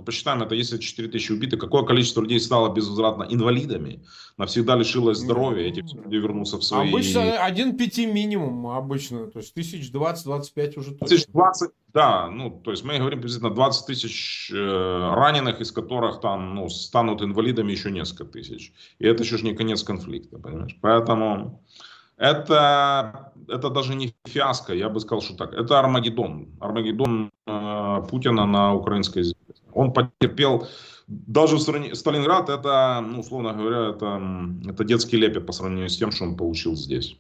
[0.06, 4.04] посчитаем, это если 4 тысячи убитых, какое количество людей стало безвозвратно инвалидами,
[4.38, 6.90] навсегда лишилось здоровья, эти люди вернутся в свои...
[6.90, 11.08] Обычно один пяти минимум, обычно, то есть тысяч двадцать-двадцать пять уже точно.
[11.08, 16.22] Тысяч двадцать, да, ну, то есть мы говорим приблизительно 20 тысяч э, раненых, из которых
[16.22, 18.74] там, ну, станут инвалидами еще несколько тысяч.
[18.98, 20.76] И это еще не конец конфликта, понимаешь?
[20.82, 21.64] Поэтому
[22.18, 25.54] это, это даже не фиаско, я бы сказал, что так.
[25.54, 26.50] Это Армагеддон.
[26.60, 29.56] Армагеддон э, Путина на украинской земле.
[29.74, 30.68] Он потерпел,
[31.08, 34.22] даже в стране, Сталинград, это, ну, условно говоря, это,
[34.70, 37.18] это детский лепет по сравнению с тем, что он получил здесь.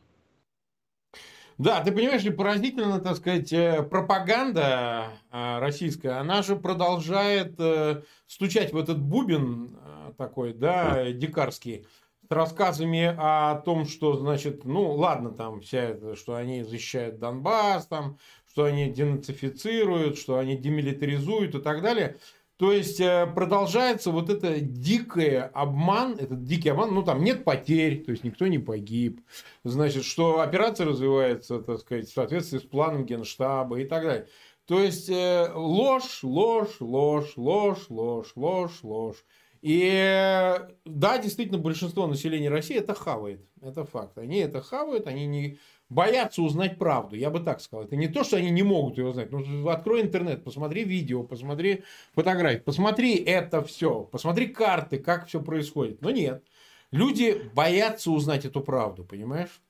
[1.57, 8.01] Да, ты понимаешь, ли поразительно, так сказать, э, пропаганда э, российская, она же продолжает э,
[8.27, 9.77] стучать в этот бубен
[10.17, 11.85] такой, да, дикарский,
[12.27, 17.87] с рассказами о том, что, значит, ну, ладно, там, вся это, что они защищают Донбасс,
[17.87, 18.17] там,
[18.49, 22.17] что они денацифицируют, что они демилитаризуют и так далее.
[22.57, 28.03] То есть э, продолжается вот это дикое обман, этот дикий обман, ну там нет потерь,
[28.03, 29.21] то есть никто не погиб,
[29.63, 34.27] значит, что операция развивается, так сказать, в соответствии с планом генштаба и так далее.
[34.65, 39.25] То есть э, ложь, ложь, ложь, ложь, ложь, ложь, ложь.
[39.63, 43.47] И да, действительно, большинство населения России это хавает.
[43.61, 44.17] Это факт.
[44.17, 47.15] Они это хавают, они не боятся узнать правду.
[47.15, 47.85] Я бы так сказал.
[47.85, 49.31] Это не то, что они не могут ее знать.
[49.31, 56.01] Ну, открой интернет, посмотри видео, посмотри фотографии, посмотри это все, посмотри карты, как все происходит.
[56.01, 56.43] Но нет.
[56.91, 59.61] Люди боятся узнать эту правду, понимаешь?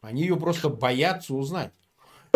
[0.00, 1.72] Они ее просто боятся узнать.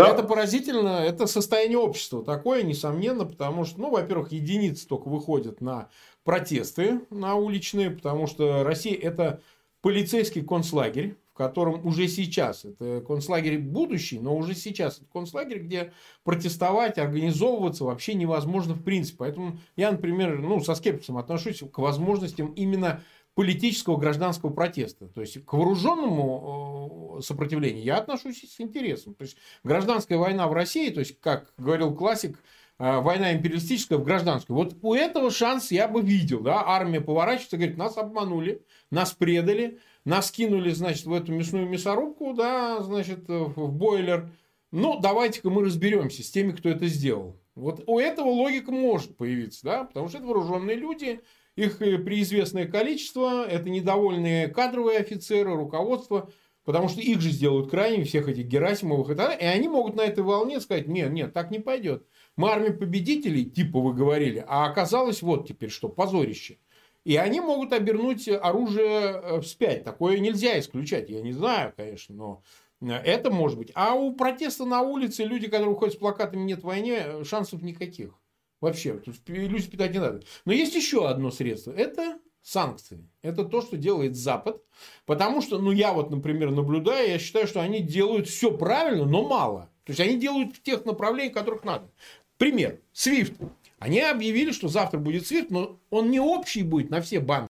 [0.00, 0.14] Да.
[0.14, 5.88] Это поразительно, это состояние общества такое, несомненно, потому что, ну, во-первых, единицы только выходят на
[6.24, 9.40] протесты на уличные, потому что Россия это
[9.80, 15.92] полицейский концлагерь, в котором уже сейчас, это концлагерь будущий, но уже сейчас это концлагерь, где
[16.22, 19.18] протестовать, организовываться вообще невозможно в принципе.
[19.20, 23.02] Поэтому я, например, ну, со скепсисом отношусь к возможностям именно
[23.34, 25.06] политического гражданского протеста.
[25.06, 26.79] То есть к вооруженному
[27.20, 29.14] э, сопротивлению я отношусь с интересом.
[29.14, 32.38] То есть гражданская война в России, то есть, как говорил классик,
[32.78, 34.56] э, война империалистическая в гражданскую.
[34.56, 36.40] Вот у этого шанс я бы видел.
[36.40, 36.62] Да?
[36.66, 42.82] Армия поворачивается, говорит, нас обманули, нас предали, нас кинули, значит, в эту мясную мясорубку, да,
[42.82, 44.30] значит, в бойлер.
[44.72, 47.40] Ну, давайте-ка мы разберемся с теми, кто это сделал.
[47.54, 51.20] Вот у этого логика может появиться, да, потому что это вооруженные люди,
[51.56, 56.30] их э, преизвестное количество, это недовольные кадровые офицеры, руководство,
[56.70, 60.22] потому что их же сделают крайними, всех этих Герасимовых и и они могут на этой
[60.22, 62.06] волне сказать, нет, нет, так не пойдет.
[62.36, 66.58] Мы армия победителей, типа вы говорили, а оказалось вот теперь что, позорище.
[67.04, 69.82] И они могут обернуть оружие э, вспять.
[69.82, 71.10] Такое нельзя исключать.
[71.10, 72.42] Я не знаю, конечно, но
[72.80, 73.72] э, это может быть.
[73.74, 78.14] А у протеста на улице люди, которые уходят с плакатами «Нет войне», шансов никаких.
[78.60, 80.22] Вообще, иллюзий питать не надо.
[80.44, 81.72] Но есть еще одно средство.
[81.72, 83.08] Это санкции.
[83.22, 84.62] Это то, что делает Запад.
[85.06, 89.26] Потому что, ну, я вот, например, наблюдаю, я считаю, что они делают все правильно, но
[89.26, 89.70] мало.
[89.84, 91.90] То есть, они делают в тех направлениях, которых надо.
[92.38, 92.80] Пример.
[92.94, 93.34] SWIFT.
[93.78, 97.50] Они объявили, что завтра будет SWIFT, но он не общий будет на все банки.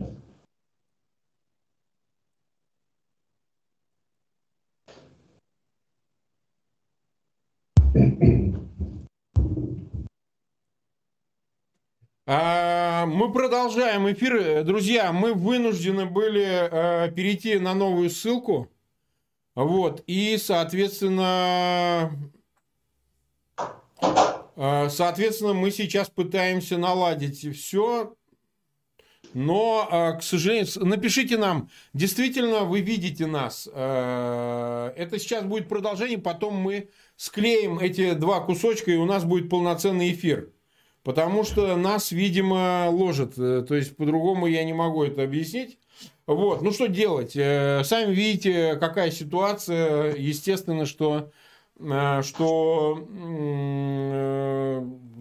[12.28, 12.75] А,
[13.06, 14.64] мы продолжаем эфир.
[14.64, 18.68] Друзья, мы вынуждены были э, перейти на новую ссылку.
[19.54, 20.02] Вот.
[20.06, 22.10] И, соответственно,
[24.56, 28.14] э, соответственно, мы сейчас пытаемся наладить все.
[29.32, 33.66] Но, э, к сожалению, напишите нам, действительно вы видите нас.
[33.66, 40.12] Это сейчас будет продолжение, потом мы склеим эти два кусочка, и у нас будет полноценный
[40.12, 40.50] эфир.
[41.06, 43.38] Потому что нас, видимо, ложат.
[43.38, 45.78] Э, то есть, по-другому я не могу это объяснить.
[46.26, 47.36] Вот, ну что делать?
[47.36, 50.16] Э, сами видите, какая ситуация.
[50.16, 51.30] Естественно, что
[51.78, 53.06] э, что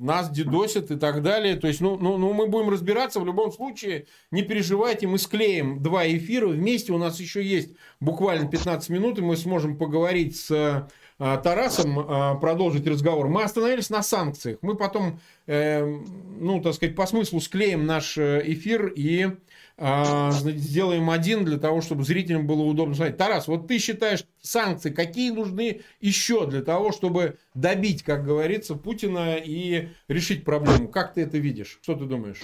[0.01, 1.55] нас дедосят и так далее.
[1.55, 4.07] То есть, ну, ну, ну, мы будем разбираться в любом случае.
[4.31, 6.47] Не переживайте, мы склеим два эфира.
[6.47, 10.87] Вместе у нас еще есть буквально 15 минут, и мы сможем поговорить с
[11.17, 13.29] Тарасом, продолжить разговор.
[13.29, 14.57] Мы остановились на санкциях.
[14.61, 19.37] Мы потом, ну, так сказать, по смыслу склеим наш эфир и
[19.77, 23.17] а, сделаем один для того, чтобы зрителям было удобно смотреть.
[23.17, 29.35] Тарас, вот ты считаешь санкции, какие нужны еще для того, чтобы добить, как говорится, Путина
[29.35, 30.87] и решить проблему?
[30.87, 31.79] Как ты это видишь?
[31.81, 32.41] Что ты думаешь?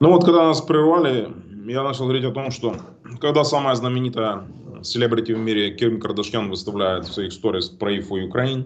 [0.00, 1.32] Ну вот, когда нас прервали,
[1.66, 2.76] я начал говорить о том, что
[3.20, 4.46] когда самая знаменитая
[4.82, 8.64] селебрити в мире Ким Кардашьян выставляет в своих сторис про for Ukraine,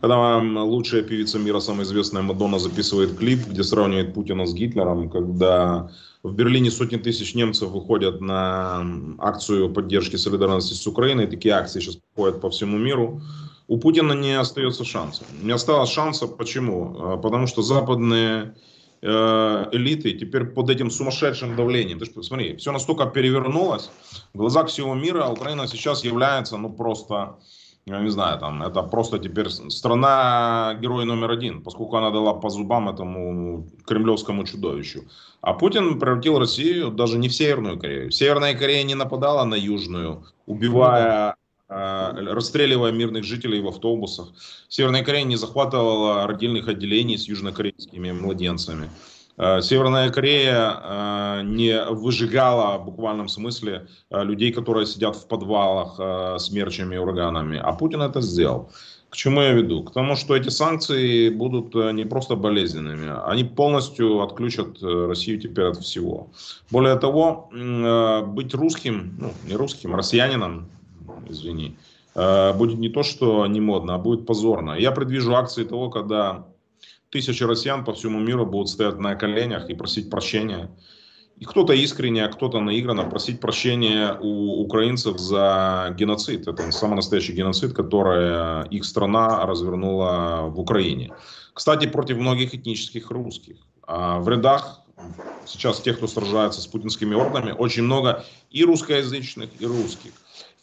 [0.00, 5.90] когда лучшая певица мира, самая известная Мадонна, записывает клип, где сравнивает Путина с Гитлером, когда
[6.22, 8.84] в Берлине сотни тысяч немцев выходят на
[9.18, 11.26] акцию поддержки солидарности с Украиной.
[11.26, 13.22] Такие акции сейчас проходят по всему миру.
[13.66, 15.24] У Путина не остается шанса.
[15.42, 16.26] Не осталось шанса.
[16.26, 16.96] Почему?
[16.98, 18.54] А, потому что западные
[19.02, 21.98] элиты теперь под этим сумасшедшим давлением.
[21.98, 23.90] Ты что, смотри, все настолько перевернулось
[24.32, 25.24] в глазах всего мира.
[25.24, 27.36] А Украина сейчас является, ну просто
[27.86, 32.48] я не знаю, там, это просто теперь страна герой номер один, поскольку она дала по
[32.48, 35.02] зубам этому кремлевскому чудовищу.
[35.40, 38.12] А Путин превратил Россию даже не в Северную Корею.
[38.12, 41.34] Северная Корея не нападала на Южную, убивая, э,
[41.72, 44.28] расстреливая мирных жителей в автобусах.
[44.68, 48.90] Северная Корея не захватывала родильных отделений с южнокорейскими младенцами.
[49.38, 55.98] Э, Северная Корея э, не выжигала в буквальном смысле э, людей, которые сидят в подвалах
[56.40, 58.70] с мерчами и ураганами, а Путин это сделал.
[59.10, 59.82] К чему я веду?
[59.82, 65.76] К тому, что эти санкции будут не просто болезненными, они полностью отключат Россию теперь от
[65.76, 66.30] всего.
[66.70, 67.50] Более того,
[68.26, 70.70] быть русским, ну не русским, россиянином,
[71.28, 71.76] извини,
[72.14, 74.72] будет не то, что не модно, а будет позорно.
[74.72, 76.46] Я предвижу акции того, когда
[77.10, 80.70] тысячи россиян по всему миру будут стоять на коленях и просить прощения.
[81.38, 86.46] И кто-то искренне, а кто-то наигранно просить прощения у украинцев за геноцид.
[86.46, 91.10] Это самый настоящий геноцид, который их страна развернула в Украине.
[91.52, 93.56] Кстати, против многих этнических русских.
[93.84, 94.81] А в рядах
[95.46, 100.12] сейчас тех, кто сражается с путинскими ордами, очень много и русскоязычных, и русских.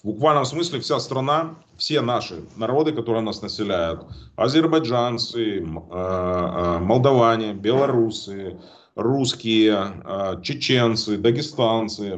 [0.02, 4.06] В буквальном смысле вся страна, все наши народы, которые нас населяют,
[4.38, 8.58] азербайджанцы, э, э, молдаване, белорусы,
[8.96, 12.18] русские, э, чеченцы, дагестанцы,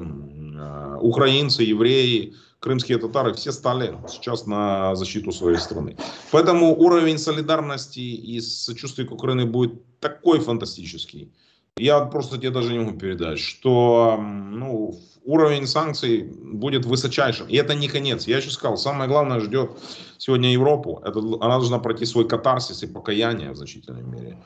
[1.01, 5.97] украинцы, евреи, крымские татары, все стали сейчас на защиту своей страны.
[6.31, 11.33] Поэтому уровень солидарности и сочувствия к Украине будет такой фантастический.
[11.81, 14.93] Я просто тебе даже не могу передать, что ну,
[15.25, 17.47] уровень санкций будет высочайшим.
[17.47, 18.27] И это не конец.
[18.27, 19.71] Я еще сказал, самое главное ждет
[20.19, 21.01] сегодня Европу.
[21.03, 24.37] Это, она должна пройти свой катарсис и покаяние в значительной мере.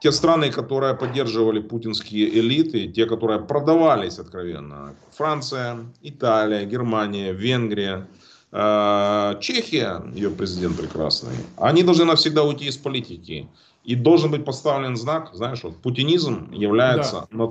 [0.00, 8.08] Те страны, которые поддерживали путинские элиты, те, которые продавались откровенно, Франция, Италия, Германия, Венгрия,
[8.50, 13.48] э, Чехия, ее президент прекрасный, они должны навсегда уйти из политики.
[13.84, 17.48] И должен быть поставлен знак, знаешь, вот путинизм является да.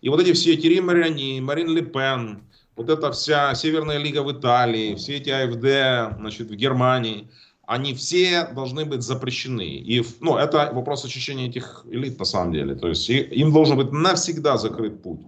[0.00, 2.42] И вот эти все Тири Мариани, Марин Ле Пен,
[2.76, 7.28] вот эта вся Северная Лига в Италии, все эти АФД значит, в Германии,
[7.66, 9.66] они все должны быть запрещены.
[9.66, 12.74] И, ну, это вопрос очищения этих элит на самом деле.
[12.74, 15.20] То есть им должен быть навсегда закрыт путь.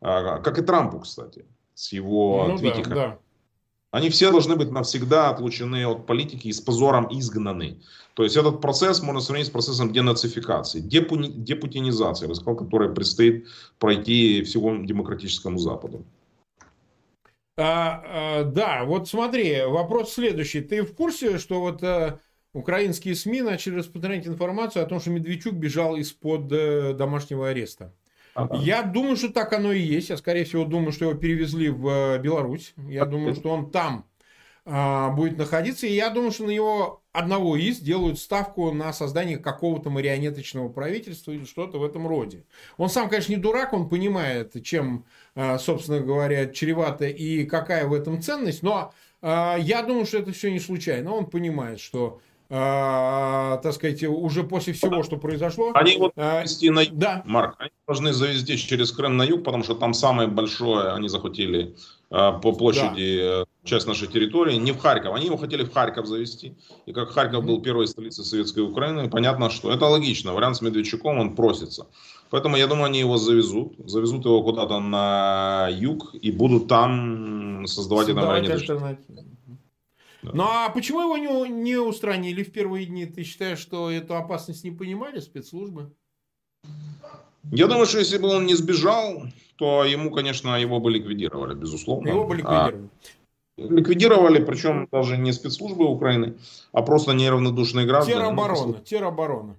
[0.00, 2.94] А, как и Трампу, кстати, с его ну, твитиками.
[2.94, 3.18] Да, да.
[3.90, 7.80] Они все должны быть навсегда отлучены от политики и с позором изгнаны.
[8.18, 13.46] То есть этот процесс можно сравнить с процессом денацификации, депуни, депутинизации, который предстоит
[13.78, 16.04] пройти всего демократическому Западу.
[17.56, 20.62] А, а, да, вот смотри, вопрос следующий.
[20.62, 22.18] Ты в курсе, что вот а,
[22.52, 27.94] украинские СМИ начали распространять информацию о том, что Медведчук бежал из-под а, домашнего ареста?
[28.34, 28.56] Ага.
[28.56, 30.08] Я думаю, что так оно и есть.
[30.10, 32.74] Я, скорее всего, думаю, что его перевезли в э, Беларусь.
[32.88, 34.06] Я думаю, что он там
[34.68, 35.86] будет находиться.
[35.86, 41.32] И я думаю, что на него одного из делают ставку на создание какого-то марионеточного правительства
[41.32, 42.44] или что-то в этом роде.
[42.76, 45.04] Он сам, конечно, не дурак, он понимает, чем,
[45.34, 48.62] а, собственно говоря, чревато и какая в этом ценность.
[48.62, 48.92] Но
[49.22, 51.12] а, я думаю, что это все не случайно.
[51.12, 55.72] Он понимает, что а, так сказать, уже после всего, что произошло.
[55.74, 57.22] Они вот а, на юг, да.
[57.26, 61.74] Марк, они должны завезти через Крым на юг, потому что там самое большое, они захватили
[61.74, 63.42] а, по площади да.
[63.42, 65.14] Э, часть нашей территории, не в Харьков.
[65.14, 66.56] Они его хотели в Харьков завести.
[66.86, 70.32] И как Харьков был первой столицей Советской Украины, понятно, что это логично.
[70.32, 71.86] Вариант с Медведчуком, он просится.
[72.30, 73.74] Поэтому я думаю, они его завезут.
[73.86, 78.98] Завезут его куда-то на юг и будут там создавать, создавать это
[80.22, 80.30] Да.
[80.32, 83.06] Ну а почему его не, не устранили в первые дни?
[83.06, 85.92] Ты считаешь, что эту опасность не понимали спецслужбы?
[87.50, 89.22] Я думаю, что если бы он не сбежал,
[89.58, 92.08] то ему, конечно, его бы ликвидировали, безусловно.
[92.08, 92.88] Его бы ликвидировали.
[93.58, 96.36] А, ликвидировали, причем даже не спецслужбы Украины,
[96.72, 98.20] а просто неравнодушные граждане.
[98.20, 99.56] Тероборона, ну, тероборона.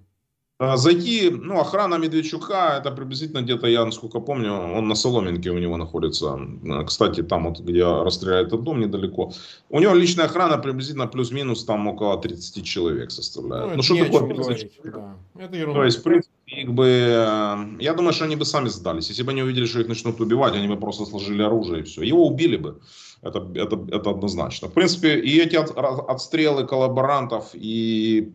[0.62, 5.58] А, зайти, ну, охрана Медведчука, это приблизительно где-то, я насколько помню, он на Соломенке у
[5.58, 6.38] него находится.
[6.86, 9.32] Кстати, там вот, где расстреляли этот дом недалеко.
[9.70, 13.70] У него личная охрана приблизительно плюс-минус там около 30 человек составляет.
[13.70, 15.16] Ну, ну что такое 30 Да.
[15.38, 15.80] Это ерунда.
[15.80, 19.08] То есть, в принципе, их бы, э, я думаю, что они бы сами сдались.
[19.08, 22.02] Если бы они увидели, что их начнут убивать, они бы просто сложили оружие и все.
[22.02, 22.80] Его убили бы.
[23.22, 24.68] Это, это, это однозначно.
[24.68, 25.70] В принципе, и эти от,
[26.08, 28.30] отстрелы коллаборантов и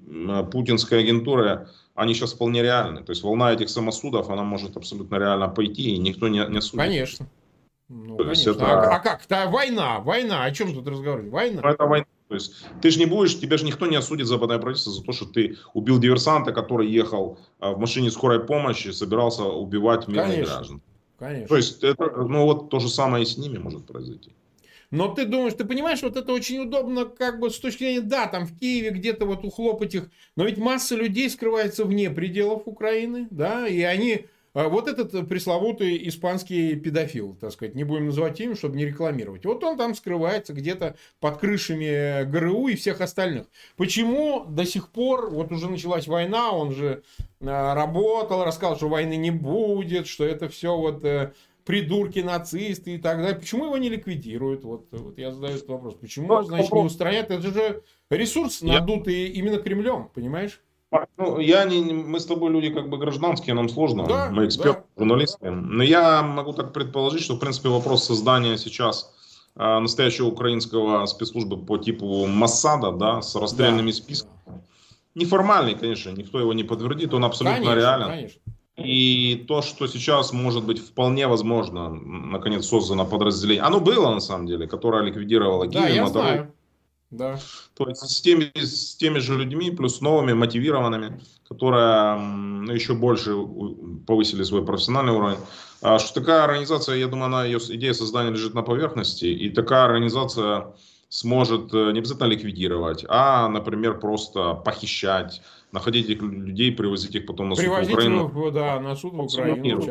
[0.52, 3.04] путинской агентуры, они сейчас вполне реальны.
[3.04, 6.86] То есть волна этих самосудов, она может абсолютно реально пойти, и никто не, не судит.
[6.86, 7.28] Конечно.
[7.88, 8.52] Ну, То конечно.
[8.52, 8.66] Это...
[8.66, 9.26] А, а как?
[9.26, 10.43] Это война, война.
[10.43, 11.32] О чем тут разговаривать?
[11.32, 11.62] Война.
[11.64, 12.06] Ну, это война.
[12.28, 15.12] То есть ты же не будешь, тебя же никто не осудит западное правительство за то,
[15.12, 20.56] что ты убил диверсанта, который ехал а, в машине скорой помощи, собирался убивать мирных конечно.
[20.56, 20.82] граждан.
[21.20, 21.48] Конечно.
[21.48, 24.32] То есть это, ну вот то же самое и с ними может произойти.
[24.92, 28.28] Но ты думаешь, ты понимаешь, вот это очень удобно, как бы с точки зрения, да,
[28.28, 33.28] там в Киеве где-то вот ухлопать их, но ведь масса людей скрывается вне пределов Украины,
[33.32, 38.56] да, и они, а, вот этот пресловутый испанский педофил, так сказать, не будем называть имя,
[38.56, 39.46] чтобы не рекламировать.
[39.46, 43.48] Вот он там скрывается где-то под крышами ГРУ и всех остальных.
[43.76, 47.04] Почему до сих пор, вот уже началась война, он же
[47.42, 51.34] а, работал, рассказал, что войны не будет, что это все вот э,
[51.66, 53.36] придурки, нацисты и так далее.
[53.36, 54.63] Почему его не ликвидируют?
[54.63, 55.95] Вот, вот я задаю этот вопрос.
[55.95, 56.82] Почему, ну, значит, вопрос.
[56.82, 57.32] не устранят?
[57.32, 59.34] Это же ресурс надутый я...
[59.34, 60.61] именно Кремлем, понимаешь?
[61.18, 64.84] Ну, я не, мы с тобой люди как бы гражданские, нам сложно, да, мы эксперты,
[64.95, 65.03] да.
[65.03, 65.51] журналисты.
[65.51, 69.13] Но я могу так предположить, что, в принципе, вопрос создания сейчас
[69.55, 73.97] э, настоящего украинского спецслужбы по типу Массада, да, с расстрельными да.
[73.97, 74.61] списками,
[75.16, 78.07] неформальный, конечно, никто его не подтвердит, он абсолютно конечно, реален.
[78.07, 78.41] Конечно.
[78.78, 84.48] И то, что сейчас может быть вполне возможно, наконец создано подразделение, оно было на самом
[84.48, 86.52] деле, которое ликвидировало да, Киев, я знаю.
[87.10, 87.40] Да.
[87.76, 93.36] То есть с теми, с теми же людьми, плюс новыми, мотивированными, которые ну, еще больше
[94.06, 95.38] повысили свой профессиональный уровень.
[95.82, 99.86] А что такая организация, я думаю, она, ее идея создания лежит на поверхности, и такая
[99.86, 100.74] организация
[101.10, 107.49] сможет э, не обязательно ликвидировать, а, например, просто похищать, находить этих людей, привозить их потом
[107.49, 108.30] на суд Привозить в Украину.
[108.30, 109.82] Его, да, на суд в Украину.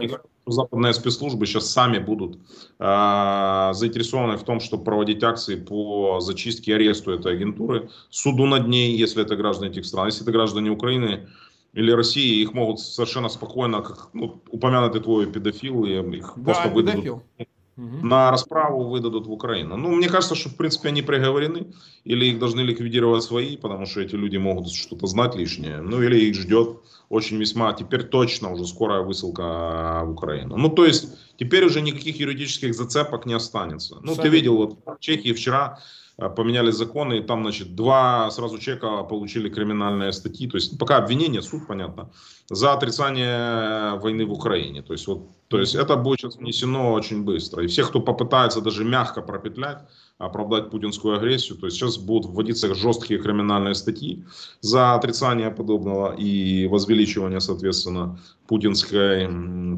[0.46, 2.38] Западные спецслужбы сейчас сами будут
[2.78, 8.68] э, заинтересованы в том, чтобы проводить акции по зачистке и аресту этой агентуры, суду над
[8.68, 10.06] ней, если это граждане этих стран.
[10.06, 11.28] Если это граждане Украины
[11.72, 17.04] или России, их могут совершенно спокойно, как ну, упомянутый твой педофил, их да, просто выдадут.
[17.04, 18.06] Педофил угу.
[18.06, 19.76] на расправу выдадут в Украину.
[19.76, 21.66] Ну, мне кажется, что в принципе они приговорены,
[22.04, 26.18] или их должны ликвидировать свои, потому что эти люди могут что-то знать лишнее, ну или
[26.18, 30.56] их ждет очень весьма, теперь точно уже скорая высылка в Украину.
[30.56, 33.94] Ну, то есть, теперь уже никаких юридических зацепок не останется.
[33.96, 34.22] Ну, Абсолютно.
[34.22, 35.78] ты видел, вот в Чехии вчера
[36.16, 41.42] поменяли законы, и там, значит, два сразу человека получили криминальные статьи, то есть пока обвинение,
[41.42, 42.10] суд, понятно,
[42.48, 44.82] за отрицание войны в Украине.
[44.82, 47.64] То есть, вот, то есть это будет сейчас внесено очень быстро.
[47.64, 49.78] И все, кто попытается даже мягко пропетлять,
[50.18, 54.24] оправдать путинскую агрессию, то есть сейчас будут вводиться жесткие криминальные статьи
[54.60, 59.28] за отрицание подобного и возвеличивание, соответственно, путинской,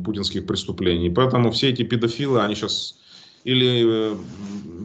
[0.04, 1.08] путинских преступлений.
[1.08, 2.98] Поэтому все эти педофилы, они сейчас
[3.46, 4.16] или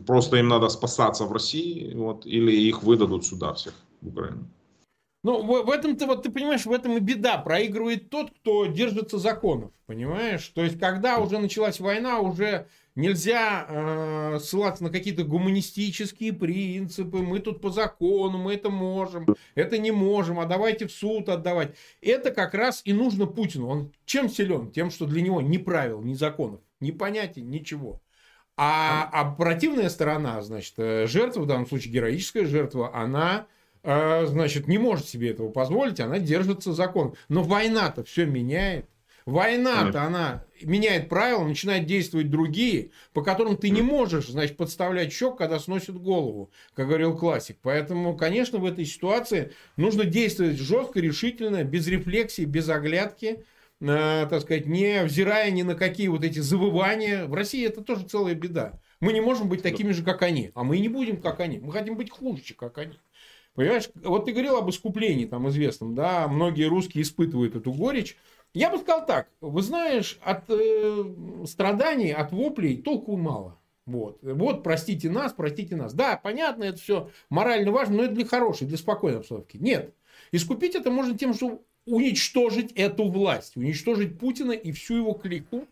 [0.06, 4.48] просто им надо спасаться в России, вот, или их выдадут сюда всех, в Украину.
[5.24, 7.38] Ну, в, в этом-то, вот ты понимаешь, в этом и беда.
[7.38, 10.48] Проигрывает тот, кто держится законов, понимаешь?
[10.50, 17.20] То есть, когда уже началась война, уже нельзя э, ссылаться на какие-то гуманистические принципы.
[17.20, 21.76] Мы тут по закону, мы это можем, это не можем, а давайте в суд отдавать.
[22.02, 23.68] Это как раз и нужно Путину.
[23.68, 24.72] Он чем силен?
[24.72, 28.02] Тем, что для него ни правил, ни законов, ни понятий, ничего.
[28.64, 33.48] А, а противная сторона, значит, э, жертва, в данном случае героическая жертва, она,
[33.82, 37.16] э, значит, не может себе этого позволить, она держится закон.
[37.28, 38.86] Но война-то все меняет.
[39.26, 45.38] Война-то она меняет правила, начинает действовать другие, по которым ты не можешь, значит, подставлять щек,
[45.38, 47.58] когда сносит голову, как говорил классик.
[47.64, 53.44] Поэтому, конечно, в этой ситуации нужно действовать жестко, решительно, без рефлексии, без оглядки,
[53.86, 57.26] так сказать, не взирая ни на какие вот эти завывания.
[57.26, 58.80] В России это тоже целая беда.
[59.00, 60.52] Мы не можем быть такими же, как они.
[60.54, 61.60] А мы не будем, как они.
[61.60, 63.00] Мы хотим быть хуже, как они.
[63.56, 68.18] Понимаешь, вот ты говорил об искуплении там известном, да, многие русские испытывают эту горечь.
[68.54, 71.04] Я бы сказал так, вы знаешь, от э,
[71.46, 73.58] страданий, от воплей толку мало.
[73.86, 74.20] Вот.
[74.22, 75.94] вот, простите нас, простите нас.
[75.94, 79.58] Да, понятно, это все морально важно, но это для хорошей, для спокойной обстановки.
[79.58, 79.94] Нет.
[80.32, 85.68] Искупить это можно тем, что уничтожить эту власть, уничтожить Путина и всю его клику,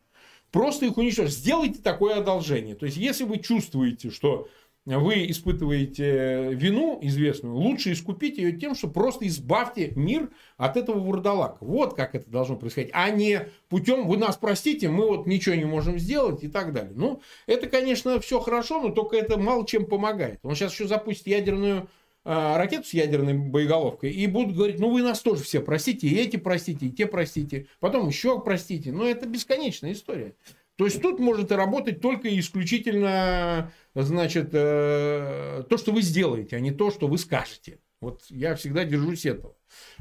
[0.51, 1.33] просто их уничтожить.
[1.33, 2.75] Сделайте такое одолжение.
[2.75, 4.47] То есть, если вы чувствуете, что
[4.85, 11.57] вы испытываете вину известную, лучше искупить ее тем, что просто избавьте мир от этого вурдалака.
[11.61, 12.89] Вот как это должно происходить.
[12.93, 16.93] А не путем «вы нас простите, мы вот ничего не можем сделать» и так далее.
[16.95, 20.39] Ну, это, конечно, все хорошо, но только это мало чем помогает.
[20.41, 21.87] Он сейчас еще запустит ядерную
[22.29, 26.37] ракету с ядерной боеголовкой и будут говорить, ну вы нас тоже все простите, и эти
[26.37, 28.91] простите, и те простите, потом еще простите.
[28.91, 30.35] Но это бесконечная история.
[30.75, 36.71] То есть тут может работать только исключительно, значит, э, то, что вы сделаете, а не
[36.71, 37.79] то, что вы скажете.
[37.99, 39.55] Вот я всегда держусь этого.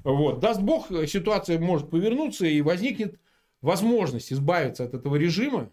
[0.04, 0.38] Вот.
[0.38, 3.18] Даст Бог, ситуация может повернуться и возникнет
[3.60, 5.70] возможность избавиться от этого режима.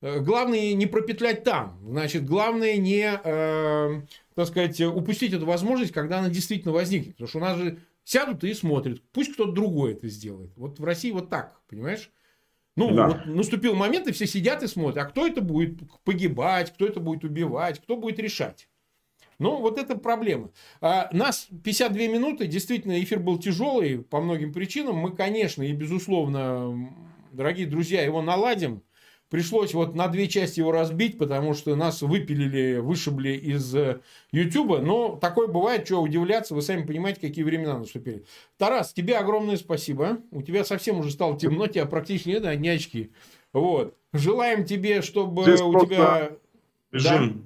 [0.00, 1.78] Э, главное не пропетлять там.
[1.86, 4.02] Значит, главное не, э,
[4.38, 7.14] так сказать, упустить эту возможность, когда она действительно возникнет.
[7.16, 9.02] Потому что у нас же сядут и смотрят.
[9.10, 10.52] Пусть кто-то другой это сделает.
[10.54, 12.12] Вот в России вот так, понимаешь?
[12.76, 13.08] Ну, да.
[13.08, 17.00] вот наступил момент, и все сидят и смотрят, а кто это будет погибать, кто это
[17.00, 18.68] будет убивать, кто будет решать.
[19.40, 20.52] Ну, вот это проблема.
[20.80, 24.98] А, нас 52 минуты, действительно, эфир был тяжелый по многим причинам.
[24.98, 26.94] Мы, конечно, и безусловно,
[27.32, 28.84] дорогие друзья, его наладим.
[29.30, 34.00] Пришлось вот на две части его разбить, потому что нас выпилили, вышибли из э,
[34.32, 34.78] Ютуба.
[34.78, 38.24] Но такое бывает, что удивляться, вы сами понимаете, какие времена наступили.
[38.56, 40.18] Тарас, тебе огромное спасибо.
[40.30, 43.10] У тебя совсем уже стало темно, тебя практически нет, одни очки.
[43.52, 43.94] Вот.
[44.14, 46.30] Желаем тебе, чтобы Здесь у тебя...
[46.90, 47.44] Режим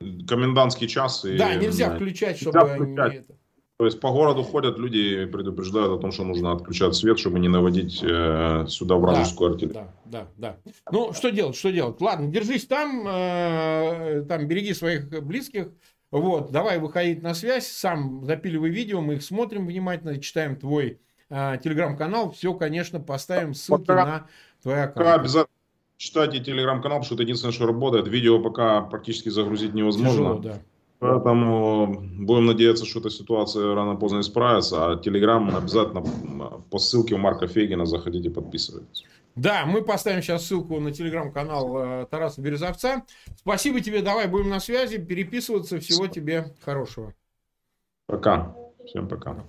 [0.00, 0.06] да?
[0.28, 1.24] комендантский час.
[1.24, 1.36] И...
[1.36, 3.14] Да, нельзя включать, чтобы нельзя включать.
[3.14, 3.34] Это...
[3.78, 7.38] То есть по городу ходят люди и предупреждают о том, что нужно отключать свет, чтобы
[7.40, 9.92] не наводить э, сюда вражескую да, артиллерию.
[10.06, 10.72] Да, да, да.
[10.90, 12.00] Ну, что делать, что делать?
[12.00, 15.68] Ладно, держись там, э, там береги своих близких.
[16.10, 20.98] Вот, давай выходить на связь, сам запиливай видео, мы их смотрим внимательно, читаем твой
[21.28, 24.26] э, телеграм-канал, все, конечно, поставим ссылки пока, на
[24.62, 25.20] твой аккаунт.
[25.20, 25.56] Обязательно
[25.98, 28.08] читайте телеграм-канал, потому что это единственное, что работает.
[28.08, 30.12] Видео пока практически загрузить невозможно.
[30.12, 30.62] Тяжело, да.
[30.98, 34.92] Поэтому будем надеяться, что эта ситуация рано-поздно исправится.
[34.92, 36.02] А Телеграм обязательно
[36.70, 39.04] по ссылке у Марка Фегина заходите, подписывайтесь.
[39.34, 43.02] Да, мы поставим сейчас ссылку на телеграм-канал э, Тараса Березовца.
[43.36, 45.78] Спасибо тебе, давай будем на связи, переписываться.
[45.78, 47.12] Всего тебе хорошего.
[48.06, 48.56] Пока.
[48.86, 49.44] Всем пока.